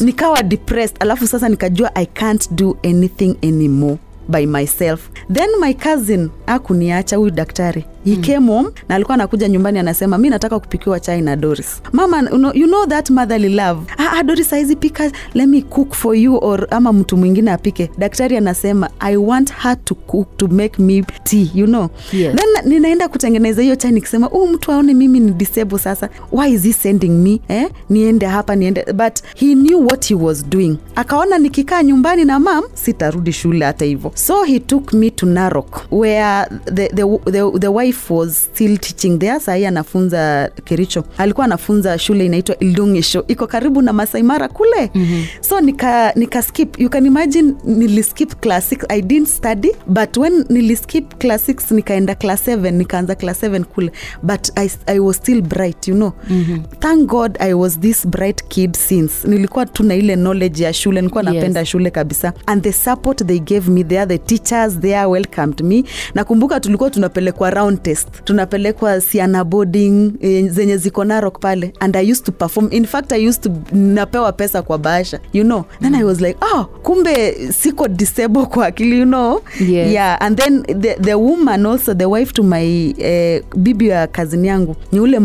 nikawa 0.00 0.42
depressed 0.42 0.96
alafu 1.00 1.26
sasa 1.26 1.48
nikajua 1.48 1.94
i 1.96 2.06
can't 2.06 2.52
do 2.52 2.76
anything 2.84 3.36
anymore 3.42 3.96
by 4.28 4.46
myself. 4.46 5.10
Then 5.32 5.48
my 5.60 5.74
cousin 5.74 6.30
akuniacha 6.46 7.16
huyu 7.16 7.30
daktari. 7.30 7.84
He 8.04 8.16
mm. 8.16 8.22
came 8.22 8.46
home 8.52 8.68
na 8.88 8.94
alikuwa 8.94 9.14
anakuja 9.14 9.48
nyumbani 9.48 9.78
anasema 9.78 10.18
mi 10.18 10.30
nataka 10.30 10.58
kupikiwa 10.60 11.00
chai 11.00 11.20
na 11.22 11.36
doris. 11.36 11.82
Mama 11.92 12.20
you 12.20 12.28
know, 12.38 12.52
you 12.54 12.66
know 12.66 12.86
that 12.86 13.10
motherly 13.10 13.48
love. 13.48 13.80
Ah, 13.98 14.12
ah, 14.18 14.22
doris 14.22 14.52
aizi 14.52 14.76
pika 14.76 15.10
let 15.34 15.48
me 15.48 15.62
cook 15.62 15.94
for 15.94 16.16
you 16.16 16.38
or 16.42 16.66
ama 16.70 16.92
mtu 16.92 17.16
mwingine 17.16 17.50
apike. 17.50 17.90
Daktari 17.98 18.36
anasema 18.36 18.90
i 19.00 19.16
want 19.16 19.52
her 19.52 19.84
to 19.84 19.94
cook 19.94 20.36
to 20.36 20.48
make 20.48 20.82
me 20.82 21.02
tea 21.22 21.50
you 21.54 21.66
know. 21.66 21.88
Yes. 22.12 22.36
then 22.36 22.48
ninaenda 22.72 23.08
kutengeneza 23.08 23.62
hiyo 23.62 23.76
chai 23.76 23.92
nikisema 23.92 24.26
huu 24.26 24.46
mtu 24.46 24.72
aone 24.72 24.94
mimi 24.94 25.20
ni 25.20 25.30
disable 25.32 25.78
sasa. 25.78 26.08
Why 26.32 26.52
is 26.52 26.62
he 26.62 26.72
sending 26.72 27.10
me 27.10 27.40
eh? 27.48 27.68
niende 27.90 28.26
hapa 28.26 28.56
niende. 28.56 28.84
But 28.92 29.18
he 29.36 29.54
knew 29.54 29.86
what 29.86 30.06
he 30.08 30.14
was 30.14 30.46
doing. 30.48 30.76
Akaona 30.94 31.38
nikikaa 31.38 31.82
nyumbani 31.82 32.24
na 32.24 32.38
mam 32.40 32.64
sitarudi 32.74 33.32
shule 33.32 33.64
hata 33.64 33.84
hivyo 33.84 34.10
so 34.14 34.44
he 34.44 34.60
took 34.60 34.92
me 34.92 35.10
to 35.10 35.26
narok 35.26 35.86
where 35.90 36.46
the, 36.64 36.88
the, 36.88 37.18
the, 37.30 37.58
the 37.58 37.70
wife 37.70 38.10
was 38.14 38.36
still 38.36 38.76
teaching 38.78 39.18
there. 39.18 39.40
Sahii 39.40 39.66
anafunza 39.66 40.50
kericho. 40.64 41.04
Alikuwa 41.18 41.44
anafunza 41.46 41.98
shule 41.98 42.26
inaitwa 42.26 42.58
ildungisho 42.58 43.24
iko 43.28 43.46
karibu 43.46 43.82
na 43.82 43.92
masaimara 43.92 44.48
kule. 44.48 44.90
Mm-hmm. 44.94 45.24
so 45.40 45.60
nika, 45.60 46.12
nika 46.16 46.42
skip. 46.42 46.80
You 46.80 46.90
can 46.90 47.06
imagine 47.06 47.54
niliskip 47.64 48.34
class 48.40 48.72
6 48.72 48.84
i 48.88 49.02
didn't 49.02 49.28
study 49.28 49.72
but 49.86 50.16
when 50.16 50.44
niliskip 50.48 51.18
class 51.18 51.48
6 51.48 51.74
nikaenda 51.74 52.14
class 52.14 52.48
7 52.48 52.70
nikaanza 52.70 53.14
class 53.14 53.42
7 53.42 53.64
kule. 53.64 53.92
But 54.22 54.50
I, 54.58 54.70
i 54.86 54.98
was 54.98 55.16
still 55.16 55.42
bright 55.42 55.88
you 55.88 55.94
know. 55.94 56.12
Mm-hmm. 56.30 56.62
thank 56.78 57.06
god 57.08 57.36
i 57.40 57.54
was 57.54 57.80
this 57.80 58.06
bright 58.06 58.42
kid 58.48 58.76
since. 58.76 59.28
Nilikuwa 59.28 59.66
tu 59.66 59.82
na 59.82 59.94
ile 59.94 60.16
knowledge 60.16 60.64
ya 60.64 60.72
shule. 60.72 61.00
Nilikuwa 61.00 61.24
Yes. 61.34 61.68
shule 61.68 61.90
kabisa. 61.90 62.32
And 62.46 62.62
the 62.62 62.72
support 62.72 63.26
they 63.26 63.38
gave 63.38 63.70
me 63.70 63.84
there 63.84 64.03
the 64.06 64.18
teachers 64.18 64.78
there 64.80 65.04
welcomed 65.06 65.60
me. 65.60 65.84
Nakumbuka 66.14 66.60
tulikuwa 66.60 66.90
tunapelekwa 66.90 67.50
round 67.50 67.82
test. 67.82 68.08
Tunapelekwa 68.24 69.00
siana 69.00 69.44
boarding 69.44 70.12
eh, 70.20 70.48
zenye 70.50 70.76
ziko 70.76 71.04
narok 71.04 71.38
pale. 71.40 71.72
And 71.80 71.96
i 71.96 72.10
used 72.12 72.24
to 72.24 72.32
perform. 72.32 72.68
In 72.70 72.84
fact 72.86 73.12
i 73.12 73.28
used 73.28 73.42
to 73.42 73.50
napewa 73.76 74.32
pesa 74.32 74.62
kwa 74.62 74.78
bahasha. 74.78 75.20
You 75.32 75.44
know? 75.44 75.64
Then 75.80 75.94
i 75.94 76.04
was 76.04 76.20
like 76.20 76.38
oh 76.54 76.64
kumbe 76.82 77.34
siko 77.52 77.88
disable 77.88 78.46
kwa 78.46 78.66
akili 78.66 78.98
you 78.98 79.04
know? 79.06 79.40
Yes. 79.60 79.92
yeah. 79.92 80.16
And 80.20 80.36
then 80.38 80.62
the, 80.62 80.94
the 81.00 81.14
woman 81.14 81.66
also 81.66 81.94
the 81.94 82.06
wife 82.08 82.32
to 82.32 82.42
my 82.42 82.94
eh, 82.98 83.42
bibi 83.56 83.88
ya 83.88 84.06
kazini 84.06 84.48
yangu 84.48 84.76
ni 84.92 85.00
ule 85.00 85.18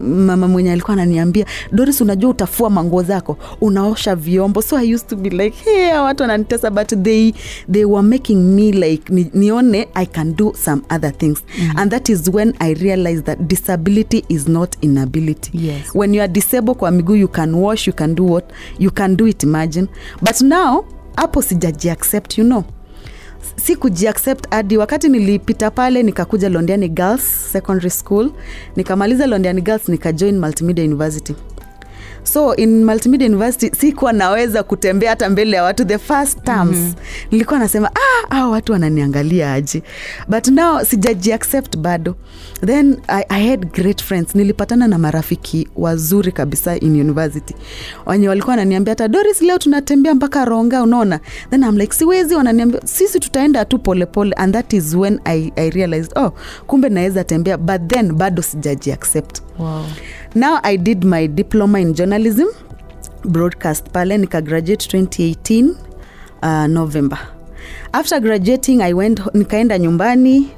mama 0.00 0.48
mwenye 0.48 0.72
alikuwa 0.72 0.92
ananiambia 0.92 1.46
doris 1.72 2.00
unajua 2.00 2.30
utafua 2.30 2.70
manguo 2.70 3.02
zako 3.02 3.36
unaosha 3.60 4.16
vyombo. 4.16 4.62
So 4.62 4.76
i 4.76 4.94
used 4.94 5.08
to 5.08 5.16
be 5.16 5.30
like 5.30 5.56
hey, 5.70 5.92
watu 5.98 6.22
wananitesa 6.22 6.70
but 6.70 7.02
they, 7.02 7.32
they 7.72 7.84
were 7.84 8.07
making 8.08 8.36
me 8.54 8.72
like 8.72 9.12
ni, 9.12 9.30
nione 9.34 9.88
i 9.94 10.06
can 10.06 10.34
do 10.36 10.52
some 10.64 10.82
other 10.90 11.12
things. 11.18 11.42
Mm. 11.58 11.78
and 11.78 11.90
that 11.90 12.08
is 12.08 12.28
when 12.28 12.54
i 12.58 12.74
realize 12.74 13.22
that 13.22 13.38
disability 13.40 14.24
is 14.28 14.48
not 14.48 14.76
inability 14.80 15.50
Yes. 15.54 15.94
when 15.94 16.14
you 16.14 16.22
are 16.22 16.32
disabled 16.32 16.76
kwa 16.78 16.90
miguu 16.90 17.16
you 17.16 17.28
can 17.28 17.54
wash 17.54 17.86
you 17.88 17.94
can 17.94 18.14
do 18.14 18.24
what 18.32 18.44
you 18.78 18.90
can 18.90 19.16
do 19.16 19.26
it 19.26 19.42
imagine. 19.42 19.88
But 20.22 20.40
now 20.40 20.84
hapo 21.16 21.42
sijaji 21.42 21.90
accept 21.90 22.38
you 22.38 22.44
know. 22.44 22.64
Si 23.56 23.76
kujiaccept 23.76 24.50
hadi 24.50 24.76
wakati 24.76 25.08
nilipita 25.08 25.70
pale 25.70 26.02
nikakuja 26.02 26.48
londiani 26.48 26.88
girls 26.88 27.52
secondary 27.52 27.90
school 27.90 28.30
nikamaliza 28.76 29.26
londiani 29.26 29.60
girls 29.62 29.88
nikajoin 29.88 30.38
multimedia 30.38 30.84
university 30.84 31.34
so 32.32 32.56
in 32.56 32.84
multimedia 32.84 33.26
university 33.28 33.76
sikuwa 33.76 34.12
naweza 34.12 34.62
kutembea 34.62 35.10
hata 35.10 35.30
mbele 35.30 35.56
ya 35.56 35.62
watu 35.62 35.84
the 35.84 35.98
first 35.98 36.42
terms 36.44 36.76
mm-hmm. 36.76 36.94
nilikuwa 37.30 37.58
nasema 37.58 37.90
ah, 37.94 38.30
ah, 38.36 38.48
watu 38.48 38.72
wananiangalia 38.72 39.52
aje? 39.52 39.82
But 40.28 40.48
now 40.48 40.84
sijaji 40.84 41.32
accept 41.32 41.76
bado. 41.76 42.14
Then 42.66 42.96
I, 43.08 43.24
i 43.28 43.48
had 43.48 43.66
great 43.72 44.02
friends. 44.04 44.34
Nilipatana 44.34 44.88
na 44.88 44.98
marafiki 44.98 45.68
wazuri 45.76 46.32
kabisa 46.32 46.76
in 46.76 47.00
university. 47.00 47.54
Wenye 48.06 48.28
walikuwa 48.28 48.50
wananiambia 48.50 48.92
hata 48.92 49.08
doris 49.08 49.40
leo 49.42 49.58
tunatembea 49.58 50.14
mpaka 50.14 50.44
ronga 50.44 50.82
unaona? 50.82 51.20
Then 51.50 51.62
I'm 51.62 51.76
like 51.76 51.94
siwezi 51.94 52.34
wananiambia 52.34 52.80
sisi 52.84 53.20
tutaenda 53.20 53.64
tu 53.64 53.78
polepole 53.78 54.32
and 54.32 54.54
that 54.54 54.72
is 54.72 54.94
when 54.94 55.20
I, 55.24 55.52
i 55.56 55.70
realized 55.70 56.18
oh 56.18 56.32
kumbe 56.66 56.88
naweza 56.88 57.24
tembea. 57.24 57.56
But 57.58 57.86
then 57.88 58.12
bado 58.12 58.42
sijaji 58.42 58.92
accept. 58.92 59.40
Wow. 59.58 59.84
Now 60.34 60.58
i 60.62 60.76
did 60.78 61.04
my 61.04 61.28
diploma 61.28 61.80
in 61.80 61.92
journalism 61.94 62.46
broadcast 63.24 63.90
pale 63.92 64.18
nika 64.18 64.40
graduate 64.42 64.98
2018 64.98 65.74
uh, 66.42 66.66
november. 66.66 67.18
After 67.92 68.20
graduating 68.20 68.80
i 68.82 68.92
went 68.94 69.20
nikaenda 69.34 69.78
nyumbani. 69.78 70.48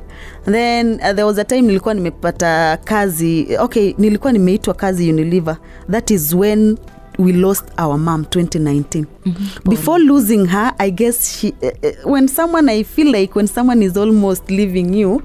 Then 0.44 0.94
uh, 0.94 1.12
there 1.12 1.24
was 1.24 1.38
a 1.38 1.44
time 1.44 1.62
nilikuwa 1.62 1.94
nimepata 1.94 2.76
kazi 2.84 3.46
okay 3.58 3.94
nilikuwa 3.98 4.32
nimeitwa 4.32 4.74
kazi 4.74 5.10
unilever. 5.12 5.56
That 5.90 6.10
is 6.10 6.34
when 6.34 6.76
we 7.18 7.32
lost 7.32 7.64
our 7.78 7.98
mom 7.98 8.22
2019 8.22 9.04
mm-hmm. 9.24 9.70
before 9.70 9.98
losing 10.04 10.46
her 10.46 10.72
i 10.78 10.90
guess 10.90 11.40
she, 11.40 11.48
uh, 11.62 11.68
uh, 11.82 12.12
when 12.12 12.28
someone 12.28 12.68
i 12.72 12.82
feel 12.84 13.12
like 13.12 13.34
when 13.34 13.46
someone 13.46 13.82
is 13.82 13.96
almost 13.96 14.50
leaving 14.50 14.94
you 14.94 15.22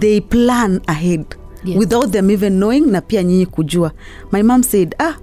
they 0.00 0.20
plan 0.20 0.80
ahead 0.86 1.24
Yes. 1.64 1.78
without 1.78 2.10
them 2.10 2.30
even 2.30 2.52
knowing 2.56 2.80
na 2.86 3.00
pia 3.00 3.22
nyinyi 3.22 3.46
kujua. 3.46 3.92
My 4.32 4.42
mom 4.42 4.62
said 4.62 4.94
ah 4.98 5.14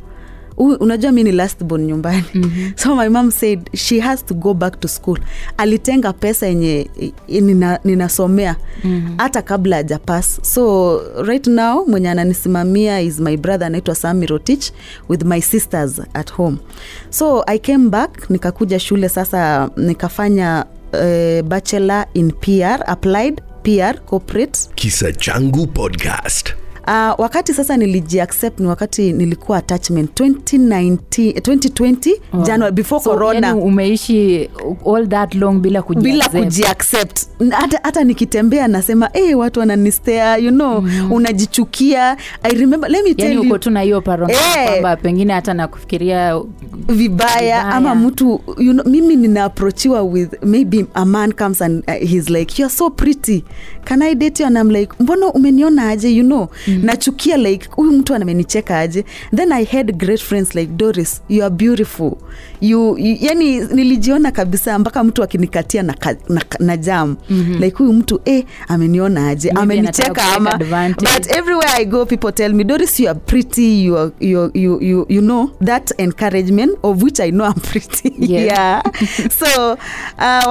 unajua 0.58 1.12
mi 1.12 1.24
ni 1.24 1.32
last 1.32 1.64
born 1.64 1.86
nyumbani. 1.86 2.24
Mm-hmm. 2.34 2.72
so 2.84 2.96
my 2.96 3.10
mom 3.10 3.32
said 3.32 3.70
she 3.74 4.00
has 4.00 4.26
to 4.26 4.34
go 4.34 4.54
back 4.54 4.80
to 4.80 4.88
school. 4.88 5.18
Alitenga 5.58 6.14
pesa 6.14 6.48
yenye 6.48 6.90
nina, 7.28 7.80
ninasomea. 7.84 8.56
Mm-hmm. 8.84 9.18
hata 9.18 9.42
kabla 9.42 9.78
ajapas 9.78 10.40
so 10.54 11.02
right 11.24 11.48
now 11.48 11.86
mwenye 11.88 12.10
ananisimamia 12.10 13.02
is 13.02 13.20
my 13.20 13.38
brother 13.38 13.68
anaitwa 13.68 13.96
sami 13.96 14.26
rotich 14.26 14.72
with 15.10 15.24
my 15.24 15.42
sisters 15.42 16.02
at 16.14 16.32
home. 16.34 16.58
So 17.10 17.44
i 17.48 17.60
came 17.60 17.90
back 17.90 18.30
nikakuja 18.30 18.80
shule 18.80 19.10
sasa 19.10 19.70
nikafanya 19.78 20.66
uh, 20.94 21.42
bachelor 21.48 22.06
in 22.14 22.32
pr 22.32 22.84
applied 22.88 23.42
pr 23.64 24.00
corporate 24.06 24.60
Kisa 24.76 25.12
Changu 25.14 25.68
Podcast. 25.68 26.61
Uh, 26.88 27.14
wakati 27.20 27.54
sasa 27.54 27.78
nilijiaccept 27.78 28.60
ni 28.60 28.68
wakati 28.68 29.14
nilikuwa 29.14 29.58
attachment 29.58 30.20
2019, 30.20 31.32
2020 31.32 32.12
Oh. 32.34 32.42
January 32.44 32.74
before 32.76 33.04
So, 33.04 33.10
corona 33.10 33.48
yani 33.48 33.62
umeishi 33.62 34.50
all 34.96 35.08
that 35.10 35.36
long 35.36 35.60
bila 35.60 35.82
kuji 35.82 36.02
bila 36.02 36.30
kujiaccept 36.30 37.20
hata, 37.52 37.80
hata 37.84 38.04
nikitembea 38.04 38.68
nasema 38.68 39.10
hey, 39.14 39.34
watu 39.34 39.60
wananistea 39.60 40.38
you 40.38 40.52
know 40.52 40.82
mm. 40.82 41.12
unajichukia 41.12 42.18
i 42.44 42.52
remember 42.56 42.90
let 42.92 43.04
me 43.04 43.14
tell 43.14 43.26
yani 43.26 43.36
you 43.36 43.42
uko 43.42 43.58
tu 43.58 43.70
na 43.70 43.82
hiyo 43.82 44.02
paranoia 44.02 44.38
hey. 44.40 44.68
kwamba 44.70 44.96
pengine 44.96 45.34
hata 45.34 45.54
nakufikiria 45.54 46.42
vibaya, 46.88 46.98
Vibaya. 46.98 47.66
ama 47.66 47.96
mtu 47.96 48.42
you 48.58 48.74
know, 48.74 48.86
mimi 48.86 49.16
ninaaprochiwa 49.16 50.02
with 50.04 50.44
maybe 50.44 50.86
a 50.94 51.06
man 51.06 51.32
comes 51.34 51.62
and 51.62 51.84
uh, 51.88 52.10
he's 52.10 52.30
like 52.30 52.62
you're 52.62 52.76
so 52.76 52.90
pretty 52.90 53.44
can 53.84 54.02
i 54.02 54.16
date 54.16 54.44
you 54.44 54.48
and 54.48 54.58
I'm 54.58 54.70
like 54.70 54.94
mbona 55.00 55.28
umeniona 55.28 55.90
aje 55.90 56.10
you 56.10 56.24
know 56.24 56.48
mm. 56.68 56.71
Nachukia 56.84 57.38
like 57.38 57.68
huyu 57.72 57.92
mtu 57.92 58.16
anamenicheka 58.16 58.80
aje 58.80 59.06
then 59.36 59.52
i 59.52 59.66
had 59.66 59.94
great 59.94 60.22
friends 60.22 60.56
like 60.56 60.72
doris 60.72 61.22
you 61.30 61.44
are 61.44 61.56
beautiful 61.56 62.12
you, 62.62 62.98
you 62.98 63.18
yani 63.20 63.60
nilijiona 63.60 64.32
kabisa 64.32 64.80
mpaka 64.80 65.04
mtu 65.04 65.24
akinikatia 65.24 65.84
na, 65.84 65.96
na, 66.30 66.42
na 66.60 66.78
jam 66.78 67.18
mm-hmm. 67.30 67.56
like 67.64 67.78
huyu 67.78 67.94
mtu 67.94 68.22
eh, 68.26 68.46
ameniona 68.68 69.28
aje 69.28 69.50
amenicheka 69.50 70.24
ama 70.36 70.58
but 70.98 71.28
everywhere 71.38 71.70
I 71.74 71.86
go, 71.86 72.06
people 72.06 72.32
tell 72.32 72.54
me, 72.54 72.64
Doris, 72.64 73.00
you 73.00 73.10
are 73.10 73.20
pretty. 73.20 73.84
You 73.84 73.98
are, 73.98 74.12
you, 74.20 74.52
you, 74.54 74.80
you, 74.82 75.06
you 75.10 75.22
know 75.22 75.52
that 75.62 75.92
encouragement 75.98 76.78
of 76.84 77.02
which 77.02 77.20
I 77.20 77.32
know 77.32 77.46
I'm 77.46 77.60
pretty. 77.72 78.14
yeah, 78.18 78.42
yeah. 78.44 78.82
So 79.30 79.72
uh, 79.74 79.78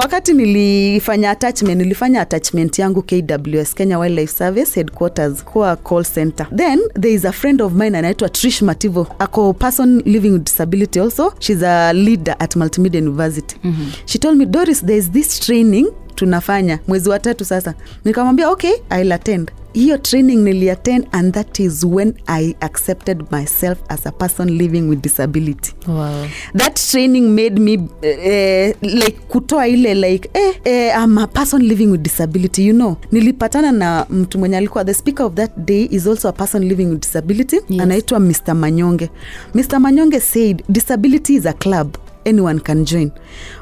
wakati 0.01 0.33
nilifanya 0.33 1.31
attachment, 1.31 1.81
nilifanya 1.81 2.21
attachment 2.21 2.79
yangu 2.79 3.01
KWS, 3.01 3.73
Kenya 3.75 3.99
Wildlife 3.99 4.33
Service 4.33 4.75
headquarters 4.75 5.43
kuwa 5.43 5.75
call 5.75 6.03
center. 6.13 6.47
Then 6.51 6.79
there 6.95 7.11
is 7.11 7.25
a 7.25 7.31
friend 7.31 7.61
of 7.61 7.73
mine 7.73 7.95
anaitwa 7.95 8.29
Trish 8.29 8.61
Mativo, 8.61 9.07
ako 9.19 9.53
person 9.53 10.01
living 10.05 10.33
with 10.33 10.45
disability 10.45 10.99
also. 10.99 11.33
She's 11.39 11.61
a 11.63 11.93
leader 11.93 12.35
at 12.39 12.55
Multimedia 12.55 13.01
University. 13.01 13.55
Mm-hmm. 13.63 14.05
She 14.05 14.17
told 14.19 14.37
me, 14.37 14.45
Doris, 14.45 14.81
there 14.81 14.97
is 14.97 15.09
this 15.11 15.39
training 15.39 15.87
tunafanya 16.25 16.79
mwezi 16.87 17.09
wa 17.09 17.19
tatu 17.19 17.45
sasa. 17.45 17.73
Nikamwambia 18.05 18.49
okay 18.49 18.71
I'll 18.99 19.11
attend. 19.11 19.51
Hiyo 19.73 19.97
training 19.97 20.35
niliattend 20.43 21.07
and 21.11 21.33
that 21.33 21.59
is 21.59 21.83
when 21.83 22.13
i 22.27 22.55
accepted 22.59 23.23
myself 23.31 23.77
as 23.89 24.07
a 24.07 24.11
person 24.11 24.49
living 24.57 24.81
with 24.89 25.01
disability. 25.01 25.73
Wow. 25.87 26.25
that 26.57 26.75
training 26.91 27.21
made 27.29 27.59
me 27.61 27.79
eh, 28.01 28.75
like 28.81 29.19
kutoa 29.27 29.67
ile 29.67 29.93
like 29.95 30.29
eh, 30.33 30.55
eh, 30.65 31.03
I'm 31.03 31.17
a 31.17 31.27
person 31.27 31.61
living 31.61 31.87
with 31.91 32.01
disability 32.01 32.65
you 32.65 32.73
know. 32.73 32.97
Nilipatana 33.11 33.71
na 33.71 34.05
mtu 34.09 34.39
mwenye 34.39 34.57
alikuwa 34.57 34.85
the 34.85 34.93
speaker 34.93 35.25
of 35.25 35.33
that 35.33 35.51
day 35.57 35.87
is 35.91 36.07
also 36.07 36.29
a 36.29 36.33
person 36.33 36.63
living 36.63 36.85
with 36.85 36.99
disability 37.01 37.55
Yes. 37.69 37.81
anaitwa 37.81 38.19
mr 38.19 38.55
manyonge. 38.55 39.09
Mr 39.55 39.79
manyonge 39.79 40.19
said 40.19 40.63
disability 40.69 41.35
is 41.35 41.45
a 41.45 41.53
club. 41.53 41.97
Anyone 42.25 42.59
can 42.59 42.85
join. 42.85 43.11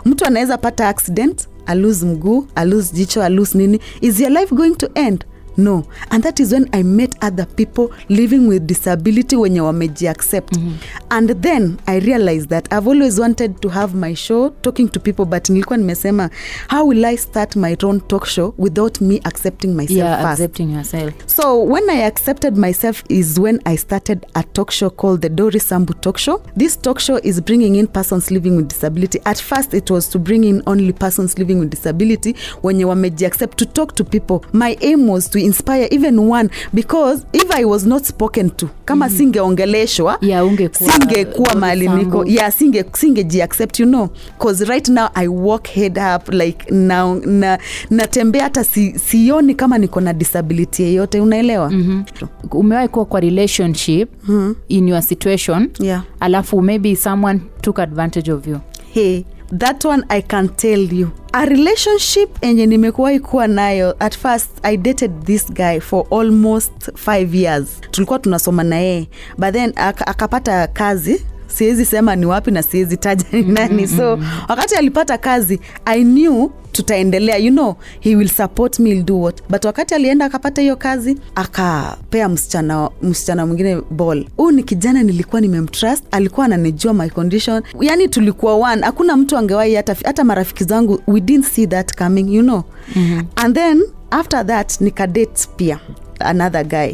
Mtu 0.05 0.25
anaweza 0.25 0.57
pata 0.57 0.87
accident 0.87 1.47
alose 1.65 2.05
mguu 2.05 2.45
alose 2.55 2.93
jicho 2.95 3.23
alose 3.23 3.57
nini? 3.57 3.79
Is 4.01 4.19
your 4.19 4.31
life 4.31 4.55
going 4.55 4.75
to 4.75 4.89
end 4.95 5.25
no 5.59 5.83
and 6.09 6.23
that 6.23 6.39
is 6.39 6.51
when 6.53 6.69
i 6.71 6.83
met 6.83 7.15
other 7.23 7.47
people 7.55 7.89
living 8.09 8.47
with 8.47 8.63
disability 8.63 9.35
wenye 9.35 9.61
wamejiaccept 9.61 10.57
mm-hmm. 10.57 10.75
and 11.09 11.41
then 11.41 11.77
i 11.85 11.99
realized 11.99 12.49
that 12.49 12.73
i've 12.73 12.89
always 12.89 13.19
wanted 13.19 13.59
to 13.59 13.69
have 13.69 13.97
my 13.97 14.15
show 14.15 14.49
talking 14.49 14.89
to 14.89 14.99
people 14.99 15.25
but 15.25 15.49
nilikuwa 15.49 15.77
nimesema 15.77 16.29
how 16.67 16.87
will 16.87 17.05
i 17.05 17.17
start 17.17 17.55
my 17.55 17.77
own 17.83 18.01
talk 18.01 18.25
show 18.25 18.53
without 18.57 19.01
me 19.01 19.21
accepting 19.23 19.67
myself 19.67 19.97
yeah 19.97 20.21
first 20.21 20.39
accepting 20.41 20.73
yourself 20.73 21.13
So 21.25 21.63
when 21.63 21.89
I 21.89 22.01
accepted 22.07 22.57
myself 22.57 23.03
is 23.09 23.39
when 23.39 23.59
I 23.65 23.75
started 23.75 24.25
a 24.35 24.43
talk 24.43 24.71
show 24.71 24.89
called 24.89 25.21
the 25.21 25.29
Doris 25.29 25.69
Sambu 25.69 25.93
Talk 26.01 26.17
Show. 26.17 26.41
This 26.55 26.75
talk 26.75 26.99
show 26.99 27.17
is 27.23 27.39
bringing 27.41 27.75
in 27.75 27.87
persons 27.87 28.31
living 28.31 28.55
with 28.57 28.67
disability. 28.67 29.19
At 29.25 29.39
first 29.39 29.73
it 29.73 29.89
was 29.91 30.07
to 30.09 30.19
bring 30.19 30.43
in 30.43 30.61
only 30.67 30.91
persons 30.91 31.37
living 31.37 31.59
with 31.59 31.69
disability 31.69 32.35
wenye 32.63 32.81
you 32.81 33.25
accept 33.25 33.57
to 33.57 33.65
talk 33.65 33.95
to 33.95 34.03
people. 34.03 34.43
My 34.53 34.75
aim 34.81 35.07
was 35.07 35.29
to 35.29 35.39
inspire 35.49 35.87
even 35.91 36.19
one 36.19 36.49
because 36.73 37.25
if 37.33 37.51
I 37.51 37.65
was 37.65 37.85
not 37.85 38.03
spoken 38.05 38.49
to, 38.49 38.69
kama 38.85 39.05
mm-hmm. 39.05 39.17
singeongeleshwa 39.17 40.17
Yeah, 40.21 40.49
singekuwa 40.71 41.55
mahali 41.55 41.89
niko 41.89 42.25
yeah 42.25 42.51
singe 42.51 42.85
singejiaccept 42.93 43.79
you 43.79 43.85
know. 43.85 44.09
Cause 44.37 44.65
right 44.65 44.89
now 44.89 45.07
i 45.15 45.27
walk 45.27 45.67
head 45.67 45.97
up 46.15 46.29
like 46.33 46.71
now 46.71 47.15
na 47.25 47.59
natembea 47.89 48.43
hata 48.43 48.63
si, 48.63 48.99
sioni 48.99 49.55
kama 49.55 49.77
niko 49.77 50.01
na 50.01 50.13
disability 50.13 50.83
yeyote 50.83 51.19
unaelewa? 51.21 51.69
Mm-hmm. 51.69 52.03
umewahi 52.51 52.87
kuwa 52.87 53.05
kwa 53.05 53.19
relationship 53.19 54.09
mm-hmm. 54.27 54.55
in 54.67 54.87
your 54.87 55.01
situation? 55.01 55.69
Yeah. 55.79 56.03
Alafu 56.19 56.61
maybe 56.61 56.95
someone 56.95 57.39
took 57.61 57.79
advantage 57.79 58.31
of 58.31 58.47
you? 58.47 58.59
Hey 58.93 59.23
that 59.57 59.85
one 59.85 60.03
i 60.09 60.21
can 60.21 60.49
tell 60.49 60.93
you. 60.93 61.11
A 61.33 61.45
relationship 61.45 62.29
enye 62.41 62.65
nimekuwahi 62.65 63.19
kuwa 63.19 63.47
nayo 63.47 63.95
at 63.99 64.17
first 64.17 64.49
i 64.63 64.77
dated 64.77 65.23
this 65.25 65.51
guy 65.53 65.79
for 65.79 66.05
almost 66.11 66.71
five 66.95 67.35
years. 67.35 67.81
Tulikuwa 67.91 68.19
tunasoma 68.19 68.63
na 68.63 68.75
yeye 68.79 69.07
but 69.37 69.51
then 69.53 69.69
ak- 69.71 70.03
akapata 70.09 70.67
kazi 70.67 71.25
siwezi 71.55 71.85
sema 71.85 72.15
ni 72.15 72.25
wapi 72.25 72.51
na 72.51 72.63
siwezi 72.63 72.97
taja 72.97 73.25
ni 73.31 73.41
nani. 73.41 73.87
So 73.87 74.19
wakati 74.49 74.75
alipata 74.75 75.17
kazi 75.17 75.59
i 75.85 76.03
knew 76.03 76.49
tutaendelea. 76.71 77.37
You 77.37 77.51
know 77.51 77.75
he 77.99 78.15
will 78.15 78.29
support 78.29 78.79
me 78.79 78.89
he'll 78.89 79.03
do 79.05 79.21
what. 79.21 79.41
But 79.49 79.65
wakati 79.65 79.93
alienda 79.95 80.25
akapata 80.25 80.61
hiyo 80.61 80.75
kazi 80.75 81.17
akapea 81.35 82.29
msichana 82.29 82.89
msichana 83.01 83.45
mwingine 83.45 83.81
ball. 83.91 84.25
Huu 84.37 84.51
ni 84.51 84.63
kijana 84.63 85.03
nilikuwa 85.03 85.41
nimemtrust 85.41 86.03
alikuwa 86.11 86.45
ananijua 86.45 86.93
my 86.93 87.09
condition. 87.09 87.63
Yani 87.81 88.07
tulikuwa 88.07 88.53
one. 88.55 88.81
Hakuna 88.81 89.17
mtu 89.17 89.37
angewahi 89.37 89.75
hata, 89.75 89.95
hata 90.05 90.23
marafiki 90.23 90.63
zangu 90.63 91.01
we 91.07 91.19
didn't 91.21 91.45
see 91.47 91.67
that 91.67 91.97
coming 91.97 92.35
you 92.35 92.43
know. 92.43 92.63
Mm-hmm. 92.95 93.23
and 93.35 93.55
then 93.55 93.83
after 94.11 94.47
that 94.47 94.81
nikadate 94.81 95.47
pia 95.55 95.79
another 96.19 96.63
guy. 96.65 96.93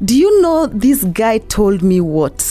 Do 0.00 0.14
you 0.14 0.30
know 0.40 0.66
this 0.66 1.06
guy 1.06 1.38
told 1.38 1.82
me 1.82 2.00
what 2.00 2.42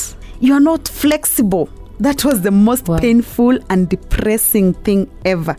you 0.42 0.54
are 0.56 0.64
not 0.64 0.90
flexible. 0.92 1.68
That 2.02 2.24
was 2.26 2.40
the 2.42 2.52
most 2.52 2.88
Wow. 2.90 2.98
painful 3.00 3.60
and 3.70 3.90
depressing 3.90 4.74
thing 4.84 5.08
ever 5.26 5.56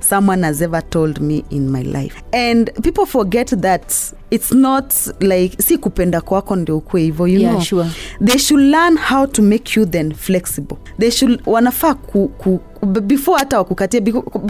someone 0.00 0.42
has 0.46 0.62
ever 0.62 0.80
told 0.90 1.20
me 1.20 1.44
in 1.50 1.68
my 1.68 1.82
life. 1.82 2.22
And 2.32 2.70
people 2.82 3.04
forget 3.06 3.48
that 3.60 3.92
it's 4.30 4.52
not 4.52 4.94
like 5.20 5.62
si 5.62 5.78
kupenda 5.78 6.20
kwako 6.20 6.56
ndio 6.56 6.76
ukue 6.78 7.02
hivo 7.02 7.26
you 7.28 7.40
Yeah, 7.40 7.52
know. 7.52 7.62
sure. 7.64 7.86
they 8.24 8.38
should 8.38 8.62
learn 8.64 8.96
how 8.96 9.26
to 9.26 9.42
make 9.42 9.80
you 9.80 9.86
then 9.86 10.14
flexible. 10.14 10.76
They 10.98 11.10
should 11.10 11.42
wanafaa 11.46 11.94
ku, 11.94 12.28
ku, 12.28 12.60
before 13.02 13.38
hata 13.38 13.58
wakukatia 13.58 14.00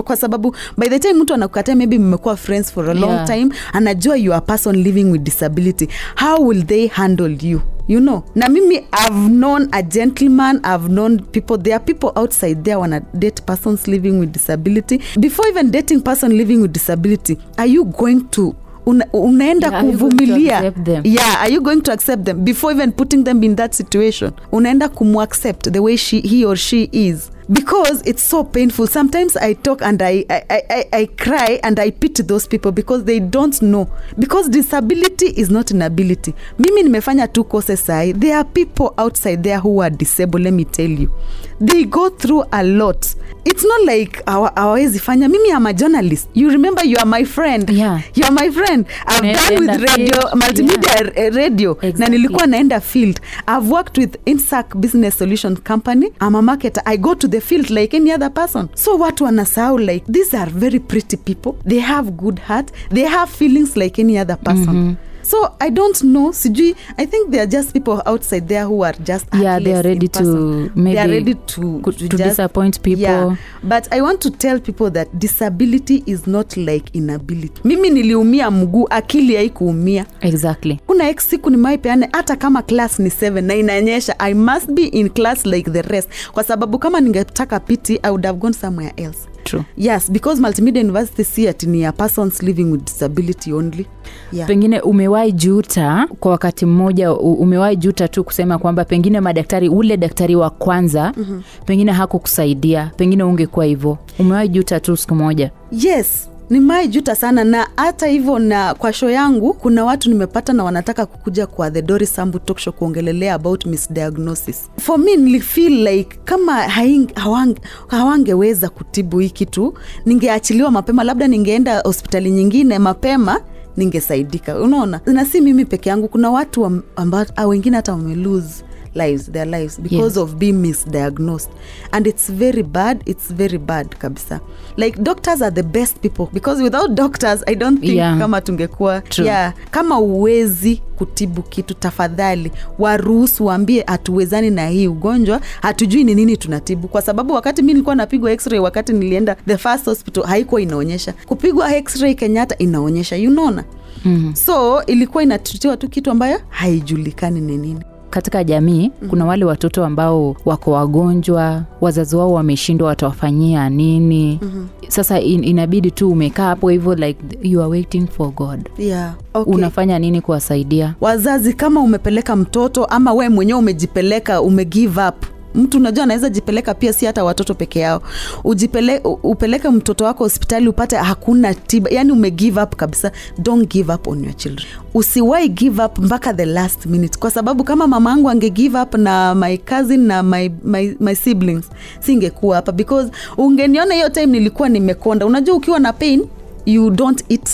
kwa 0.05 0.17
sababu 0.17 0.57
by 0.79 0.89
the 0.89 0.99
time 0.99 1.15
mtu 1.15 1.35
anakukatia 1.35 1.75
maybe 1.77 1.99
mmekuwa 1.99 2.37
friends 2.37 2.73
for 2.73 2.91
a 2.91 2.95
long 2.95 3.25
time 3.27 3.49
anajua 3.73 4.17
you 4.17 4.33
are 4.35 4.47
person 4.47 4.77
living 4.77 5.05
with 5.11 5.23
disability. 5.23 5.89
How 6.17 6.47
will 6.49 6.65
they 6.67 6.87
handle 6.87 7.39
you 7.43 7.61
you 7.89 8.01
know 8.01 8.25
na 8.35 8.49
mimi 8.49 8.77
i've 8.77 9.29
known 9.31 9.69
a 9.73 9.83
gentleman 9.83 10.61
i've 10.65 10.89
known 10.89 11.19
people 11.19 11.59
there 11.59 11.75
are 11.77 11.85
people 11.85 12.13
outside 12.17 12.55
there 12.65 12.77
wana 12.77 13.01
date 13.15 13.43
persons 13.47 13.89
living 13.89 14.19
with 14.19 14.33
disability. 14.33 15.01
Before 15.21 15.49
even 15.51 15.71
dating 15.71 16.01
person 16.01 16.33
living 16.37 16.63
with 16.63 16.73
disability 16.73 17.39
are 17.59 17.67
you 17.71 17.85
going 17.85 18.21
to 18.31 18.55
una, 18.87 19.07
unaenda 19.13 19.67
Yeah, 19.69 19.83
kuvumilia? 19.85 20.73
yeah 21.05 21.41
are 21.43 21.53
you 21.53 21.61
going 21.61 21.81
to 21.83 21.93
accept 21.93 22.25
them? 22.25 22.45
Before 22.45 22.73
even 22.75 22.93
putting 22.93 23.25
them 23.25 23.43
in 23.45 23.57
that 23.57 23.75
situation 23.75 24.33
unaenda 24.53 24.89
kumaccept 24.89 25.71
the 25.73 25.79
way 25.83 25.97
she, 25.97 26.21
he 26.21 26.45
or 26.45 26.57
she 26.57 26.89
is 26.93 27.31
because 27.51 28.03
it's 28.07 28.23
so 28.23 28.43
painful. 28.45 28.87
Sometimes 28.87 29.37
i 29.37 29.53
talk 29.55 29.83
and 29.83 30.01
I, 30.03 30.25
I, 30.31 30.63
I, 30.71 30.85
I, 30.93 31.07
cry 31.07 31.61
and 31.63 31.79
i 31.79 31.91
pity 31.91 32.23
those 32.23 32.47
people 32.47 32.73
because 32.73 33.05
they 33.05 33.21
don't 33.21 33.61
know. 33.63 33.89
Because 34.19 34.49
disability 34.49 35.27
is 35.27 35.51
not 35.51 35.71
an 35.71 35.83
ability. 35.83 36.35
Mimi 36.59 36.83
nimefanya 36.83 37.33
two 37.33 37.45
courses 37.45 37.81
sai. 37.81 38.13
There 38.13 38.37
are 38.37 38.45
people 38.45 38.95
outside 38.99 39.43
there 39.43 39.59
who 39.61 39.81
are 39.83 39.91
disabled 39.91 40.43
let 40.45 40.53
me 40.55 40.65
tell 40.65 40.91
you. 40.91 41.13
They 41.61 41.85
go 41.85 42.11
through 42.11 42.45
a 42.53 42.63
lot. 42.65 43.15
It's 43.45 43.63
not 43.65 43.83
like 43.85 44.23
hawa- 44.27 44.53
hawawezi 44.57 44.99
fanya. 45.01 45.29
Mimi 45.31 45.51
am 45.53 45.67
a 45.67 45.73
journalist. 45.73 46.29
You 46.35 46.51
remember 46.51 46.85
you 46.85 46.97
are 46.99 47.07
my 47.07 47.25
friend? 47.25 47.69
Yeah. 47.71 48.01
you 48.15 48.25
are 48.25 48.33
my 48.33 48.51
friend. 48.51 48.87
I've 49.07 49.21
Unaenda 49.23 49.49
done 49.49 49.67
with 49.67 49.91
radio 49.91 50.21
field. 50.21 50.43
multimedia 50.43 51.15
Yeah. 51.17 51.35
radio. 51.37 51.71
Exactly. 51.73 52.01
na 52.01 52.09
nilikuwa 52.09 52.47
naenda 52.47 52.81
field. 52.81 53.21
I've 53.49 53.71
worked 53.71 53.99
with 53.99 54.17
insac 54.27 54.75
business 54.77 55.19
solution 55.19 55.57
company. 55.57 56.07
I'm 56.21 56.35
a 56.35 56.43
marketer. 56.43 56.83
I 56.87 56.97
go 56.97 57.15
to 57.15 57.29
the 57.29 57.34
field 57.41 57.71
like 57.71 57.95
any 57.97 58.13
other 58.13 58.31
person. 58.31 58.69
So 58.75 58.99
watu 58.99 59.25
wanasahau 59.25 59.79
like 59.79 60.05
these 60.07 60.35
are 60.35 60.51
very 60.51 60.79
pretty 60.79 61.17
people. 61.17 61.57
They 61.65 61.81
have 61.81 62.11
good 62.17 62.39
heart. 62.39 62.73
They 62.91 63.05
have 63.05 63.31
feelings 63.31 63.77
like 63.77 63.99
any 63.99 64.19
other 64.19 64.37
person. 64.37 64.75
Mm-hmm. 64.75 65.14
So 65.25 65.49
i 65.59 65.71
don't 65.71 65.99
know. 66.01 66.33
Sijui 66.33 66.75
i 66.97 67.07
think 67.07 67.31
there 67.31 67.43
are 67.43 67.51
just 67.51 67.73
people 67.73 68.03
outside 68.07 68.47
there 68.49 68.65
who 68.65 68.85
are 68.85 68.99
just 69.05 69.27
Yeah, 69.43 69.63
they 69.63 69.75
are 69.75 69.83
ready 69.89 70.09
to 70.09 70.23
they 70.23 70.83
maybe 70.83 70.99
are 70.99 71.11
ready 71.13 71.35
to, 71.35 71.81
to 71.83 72.09
disappoint 72.17 72.81
people. 72.81 73.03
yeah. 73.03 73.37
but 73.63 73.93
i 73.93 74.01
want 74.01 74.21
to 74.21 74.31
tell 74.31 74.61
people 74.61 74.91
that 74.91 75.09
disability 75.19 76.03
is 76.07 76.27
not 76.27 76.57
like 76.57 76.91
inability. 76.93 77.61
Mimi 77.65 77.91
niliumia 77.91 78.51
mguu 78.51 78.87
akili 78.91 79.37
haikuumia. 79.37 80.07
Exactly. 80.21 80.81
Kuna 80.87 81.09
ex 81.09 81.29
siku 81.31 81.51
nimaipeane 81.51 82.09
hata 82.13 82.37
kama 82.37 82.63
class 82.63 82.99
ni 82.99 83.09
7 83.09 83.41
na 83.41 83.55
inanyesha, 83.55 84.19
i 84.19 84.35
must 84.35 84.71
be 84.71 84.83
in 84.83 85.09
class 85.11 85.47
like 85.47 85.71
the 85.71 85.83
rest. 85.83 86.09
Kwa 86.33 86.45
sababu 86.45 86.79
kama 86.79 87.01
ningetaka 87.01 87.61
piti 87.61 88.01
i 88.03 88.11
would 88.11 88.25
have 88.27 88.39
gone 88.39 88.55
somewhere 88.55 88.93
else 88.97 89.19
true. 89.45 89.63
Yes 89.77 90.13
because 90.13 90.41
multimedia 90.41 90.83
university 90.83 91.25
si 91.25 91.49
ati 91.49 91.67
ni 91.67 91.81
ya 91.81 91.93
persons 91.93 92.43
living 92.43 92.65
with 92.73 92.85
disability 92.85 93.53
only. 93.53 93.87
Yeah. 94.33 94.49
pengine 94.49 94.81
umewahi 94.81 95.33
juta 95.33 96.09
kwa 96.21 96.31
wakati 96.31 96.67
mmoja 96.67 97.13
umewahi 97.13 97.77
juta 97.77 98.09
tu 98.09 98.25
kusema 98.25 98.59
kwamba 98.59 98.85
pengine 98.85 99.21
madaktari 99.21 99.69
ule 99.69 99.97
daktari 99.97 100.37
wa 100.37 100.51
kwanza 100.51 101.13
mm-hmm. 101.17 101.43
pengine 101.67 101.93
hakukusaidia 101.93 102.91
pengine 102.97 103.23
ungekuwa 103.25 103.65
hivyo. 103.65 103.99
Umewahi 104.19 104.49
juta 104.49 104.81
tu 104.81 104.97
siku 104.97 105.15
moja? 105.15 105.51
Yes 105.73 106.31
nimai 106.51 106.89
juta 106.89 107.15
sana 107.15 107.45
na 107.45 107.69
hata 107.77 108.07
hivyo 108.07 108.39
na 108.39 108.75
kwa 108.75 108.93
show 108.93 109.11
yangu 109.11 109.55
kuna 109.55 109.85
watu 109.85 110.09
nimepata 110.11 110.53
na 110.53 110.65
wanataka 110.65 111.07
kukuja 111.07 111.47
kwa 111.47 111.71
the 111.71 111.83
Dori 111.83 112.07
Sambu 112.07 112.39
talk 112.39 112.71
kuongelelea 112.79 113.35
about 113.35 113.67
misdiagnosis. 113.67 114.71
For 114.81 114.99
me 114.99 115.17
nilifeel 115.17 115.73
like 115.89 116.19
kama 116.25 116.53
haing, 116.63 117.07
hawang, 117.15 117.55
hawangeweza 117.89 118.69
kutibu 118.69 119.19
hii 119.19 119.31
kitu 119.31 119.75
ningeachiliwa 120.07 120.71
mapema 120.71 121.05
labda 121.05 121.29
ningeenda 121.29 121.81
hospitali 121.81 122.31
nyingine 122.31 122.79
mapema 122.79 123.41
ningesaidika. 123.77 124.59
Unaona? 124.61 125.01
Na 125.07 125.25
si 125.25 125.41
mimi 125.41 125.65
peke 125.65 125.89
yangu 125.89 126.09
kuna 126.09 126.31
watu 126.31 126.67
am- 126.67 126.83
ambao 126.97 127.27
ah, 127.37 127.47
wengine 127.47 127.77
hata 127.77 127.93
wamelose 127.93 128.65
lives 128.95 129.33
their 129.33 129.47
lives 129.49 129.81
because 129.81 130.05
Yes. 130.05 130.17
of 130.17 130.35
being 130.35 130.53
misdiagnosed 130.53 131.51
and 131.93 132.07
it's 132.07 132.33
very 132.33 132.63
bad 132.63 133.03
it's 133.07 133.33
very 133.35 133.59
bad 133.59 133.89
kabisa 133.97 134.41
like 134.77 135.03
doctors 135.03 135.43
are 135.43 135.55
the 135.55 135.63
best 135.63 135.97
people 136.01 136.27
because 136.33 136.63
without 136.63 136.91
doctors 136.91 137.43
i 137.47 137.55
don't 137.55 137.81
think 137.81 137.95
Yeah. 137.95 138.19
kama 138.19 138.41
tungekuwa 138.41 139.01
True. 139.01 139.27
yeah, 139.27 139.53
kama 139.71 139.99
uwezi 139.99 140.83
kutibu 140.97 141.43
kitu 141.43 141.75
tafadhali 141.75 142.53
waruhusu 142.79 143.47
waambie 143.47 143.85
hatuwezani 143.87 144.51
na 144.51 144.69
hii 144.69 144.89
ugonjwa 144.89 145.41
hatujui 145.63 146.05
ni 146.05 146.15
nini 146.15 146.37
tunatibu 146.37 146.89
kwa 146.89 147.03
sababu 147.03 147.35
wakati 147.35 147.63
mi 147.63 147.73
nilikuwa 147.73 147.95
napigwa 147.95 148.33
x-ray 148.33 148.59
wakati 148.61 148.93
nilienda 148.93 149.35
the 149.47 149.57
first 149.59 149.85
hospital 149.85 150.25
haikuwa 150.25 150.61
inaonyesha 150.61 151.15
kupigwa 151.27 151.77
x-ray 151.77 152.15
kenyatta 152.15 152.59
inaonyesha 152.59 153.17
unaona 153.17 153.65
mm-hmm. 154.05 154.35
so 154.37 154.83
ilikuwa 154.87 155.23
inatutiwa 155.23 155.77
tu 155.77 155.89
kitu 155.89 156.11
ambayo 156.11 156.41
haijulikani 156.49 157.41
ni 157.41 157.57
nini 157.57 157.81
katika 158.15 158.45
jamii 158.45 158.83
mm-hmm. 158.89 159.09
kuna 159.09 159.25
wale 159.25 159.45
watoto 159.45 159.85
ambao 159.85 160.37
wako 160.45 160.71
wagonjwa 160.71 161.63
wazazi 161.81 162.17
wao 162.17 162.33
wameshindwa 162.33 162.89
watawafanyia 162.89 163.71
nini 163.71 164.39
mm-hmm. 164.43 164.69
sasa 164.89 165.21
in, 165.21 165.45
inabidi 165.45 165.91
tu 165.91 166.11
umekaa 166.11 166.45
hapo 166.47 166.69
hivyo 166.69 166.95
like 166.95 167.21
you 167.43 167.61
are 167.61 167.71
waiting 167.71 168.07
for 168.09 168.31
god 168.31 168.69
yeah. 168.79 169.15
okay. 169.35 169.55
unafanya 169.55 169.99
nini 169.99 170.21
kuwasaidia 170.21 170.95
wazazi 171.01 171.53
kama 171.53 171.81
umepeleka 171.81 172.37
mtoto 172.37 172.85
ama 172.85 173.13
we 173.13 173.29
mwenyewe 173.29 173.59
umejipeleka 173.59 174.43
umegive 174.43 175.01
up 175.09 175.34
mtu 175.55 175.77
unajua 175.79 176.05
anaweza 176.05 176.29
jipeleka 176.29 176.75
pia 176.75 176.93
si 176.93 177.07
hata 177.07 177.25
watoto 177.25 177.55
peke 177.55 177.81
yao. 177.81 178.03
Ujipele, 178.45 179.01
upeleke 179.23 179.69
mtoto 179.69 180.05
wako 180.05 180.25
hospitali 180.25 180.69
upate 180.69 180.97
hakuna 180.97 181.55
tiba. 181.55 181.91
Yani 181.91 182.13
umegive 182.13 182.61
up 182.63 182.77
kabisa. 182.77 183.13
Don't 183.39 183.71
give 183.73 183.93
up 183.93 184.07
on 184.09 184.25
your 184.25 184.37
children. 184.37 184.69
Usiwai 184.95 185.49
give 185.49 185.83
up 185.85 185.99
mpaka 185.99 186.35
the 186.35 186.45
last 186.47 186.87
minute. 186.87 187.19
Kwa 187.19 187.31
sababu 187.31 187.65
kama 187.65 187.87
mama 187.87 188.13
angu 188.13 188.31
ange 188.31 188.51
give 188.51 188.79
up 188.81 188.95
na 188.95 189.35
my 189.35 189.57
cousin 189.59 190.01
na 190.01 190.23
my, 190.23 190.51
my, 190.65 190.97
my 191.01 191.15
siblings 191.15 191.65
singekuwa 192.01 192.57
hapa. 192.57 192.73
Because 192.73 193.11
ungeniona 193.37 193.95
hiyo 193.95 194.09
time 194.09 194.27
nilikuwa 194.27 194.69
nimekonda. 194.69 195.27
Unajua 195.27 195.57
ukiwa 195.57 195.79
na 195.79 195.93
pain 195.93 196.27
you 196.67 196.91
don't 196.91 197.25
eat 197.29 197.49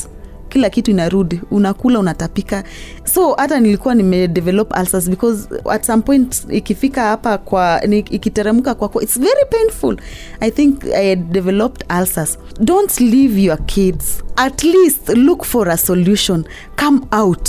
kila 0.51 0.71
kitu 0.71 0.91
inarudi 0.91 1.41
unakula 1.51 1.99
unatapika. 1.99 2.65
So 3.05 3.33
hata 3.35 3.61
nilikuwa 3.61 3.95
nimedevelop 3.95 4.77
ulcers 4.81 5.11
because 5.11 5.49
at 5.71 5.87
some 5.87 6.03
point 6.03 6.47
ikifika 6.51 7.03
hapa 7.03 7.39
kwa 7.39 7.85
ikiteremka 7.85 8.75
kwako 8.75 9.03
it's 9.03 9.21
very 9.21 9.45
painful. 9.51 9.97
I 10.41 10.51
think 10.51 10.85
i 10.95 11.17
developed 11.17 11.85
ulcers. 12.01 12.39
Don't 12.61 13.01
leave 13.01 13.43
your 13.43 13.59
kids. 13.67 14.25
At 14.37 14.65
least 14.65 15.09
look 15.09 15.45
for 15.45 15.69
a 15.69 15.77
solution. 15.77 16.45
Come 16.77 17.01
out 17.13 17.49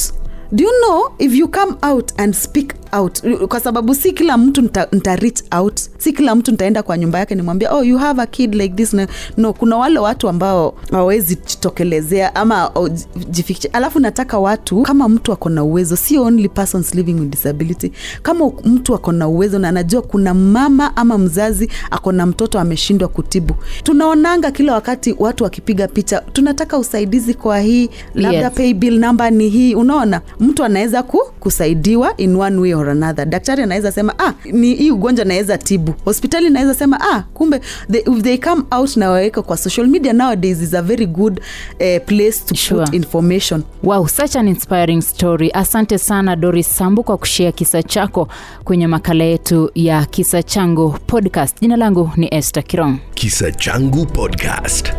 do 0.52 0.64
you 0.64 0.72
know 0.86 1.12
if 1.20 1.34
you 1.36 1.48
come 1.48 1.76
out 1.82 2.12
and 2.18 2.34
speak 2.34 2.76
out 2.94 3.22
kwa 3.48 3.60
sababu 3.60 3.96
si 3.96 4.12
kila 4.14 4.38
mtu 4.38 4.62
nita, 4.62 4.88
nita 4.92 5.16
reach 5.16 5.44
out 5.52 5.80
si 5.98 6.14
kila 6.14 6.36
mtu 6.36 6.52
nitaenda 6.52 6.84
kwa 6.84 6.98
nyumba 6.98 7.20
yake 7.20 7.36
nimwambia 7.36 7.74
oh 7.74 7.84
you 7.84 7.98
have 7.98 8.22
a 8.22 8.26
kid 8.28 8.56
like 8.56 8.76
this. 8.76 8.94
No, 8.94 9.08
no 9.38 9.54
kuna 9.54 9.78
wale 9.78 10.00
watu 10.00 10.30
ambao 10.30 10.74
hawawezi 10.92 11.36
jitokelezea 11.36 12.36
ama 12.36 12.72
oh, 12.76 12.90
alafu 13.74 14.00
nataka 14.00 14.40
watu 14.40 14.82
kama 14.82 15.10
mtu 15.10 15.32
ako 15.34 15.50
na 15.50 15.64
uwezo 15.64 15.96
si 15.96 16.18
only 16.18 16.50
persons 16.50 16.96
living 16.96 17.14
with 17.14 17.30
disability 17.30 17.92
kama 18.22 18.52
mtu 18.66 18.96
ako 18.96 19.12
na 19.12 19.28
uwezo 19.28 19.60
na 19.60 19.70
anajua 19.70 20.02
kuna 20.02 20.34
mama 20.34 20.96
ama 20.98 21.18
mzazi 21.18 21.70
ako 21.92 22.12
na 22.12 22.26
mtoto 22.26 22.60
ameshindwa 22.60 23.08
kutibu. 23.08 23.56
Tunaonanga 23.84 24.52
kila 24.52 24.74
wakati 24.74 25.16
watu 25.20 25.44
wakipiga 25.44 25.88
picha 25.88 26.20
tunataka 26.34 26.78
usaidizi 26.78 27.34
kwa 27.34 27.60
hii 27.60 27.90
labda 28.16 28.42
Yes. 28.42 28.54
pay 28.56 28.74
bill 28.74 29.00
number 29.00 29.32
ni 29.32 29.50
hii 29.50 29.76
unaona 29.76 30.22
mtu 30.42 30.64
anaweza 30.64 31.04
ku, 31.04 31.20
kusaidiwa 31.40 32.18
in 32.18 32.36
one 32.36 32.58
way 32.58 32.74
or 32.74 32.90
another. 32.90 33.26
Daktari 33.26 33.64
anaweza 33.64 33.92
sema 33.92 34.14
ah, 34.20 34.34
ni 34.52 34.76
hii 34.76 34.92
ugonjwa 34.92 35.26
naweza 35.26 35.58
tibu. 35.58 35.94
Hospitali 36.06 36.48
inaweza 36.48 36.74
sema 36.74 37.00
ah, 37.02 37.24
kumbe 37.34 37.62
they, 37.92 38.02
if 38.02 38.24
they 38.24 38.38
come 38.38 38.64
out 38.72 38.98
na 38.98 39.10
waweka 39.10 39.42
kwa 39.42 39.58
social 39.58 39.88
media 39.88 40.14
nowadays 40.14 40.62
is 40.62 40.74
a 40.74 40.82
very 40.82 41.06
good 41.06 41.42
eh, 41.80 42.02
place 42.06 42.38
to 42.46 42.56
Sure. 42.56 42.86
put 42.86 42.94
information. 42.96 43.64
Wow 43.84 44.08
such 44.08 44.36
an 44.36 44.48
inspiring 44.48 45.02
story. 45.02 45.52
Asante 45.54 45.98
sana 45.98 46.36
doris 46.36 46.78
sambu 46.78 47.04
kwa 47.04 47.18
kushea 47.18 47.52
kisa 47.52 47.84
chako 47.84 48.28
kwenye 48.64 48.88
makala 48.88 49.24
yetu 49.24 49.72
ya 49.76 50.06
kisa 50.06 50.44
changu 50.44 50.96
podcast. 51.08 51.62
Jina 51.62 51.76
langu 51.78 52.12
ni 52.18 52.28
esther 52.32 52.64
kirong. 52.64 52.98
Kisa 53.14 53.52
Changu 53.52 54.06
Podcast. 54.06 54.94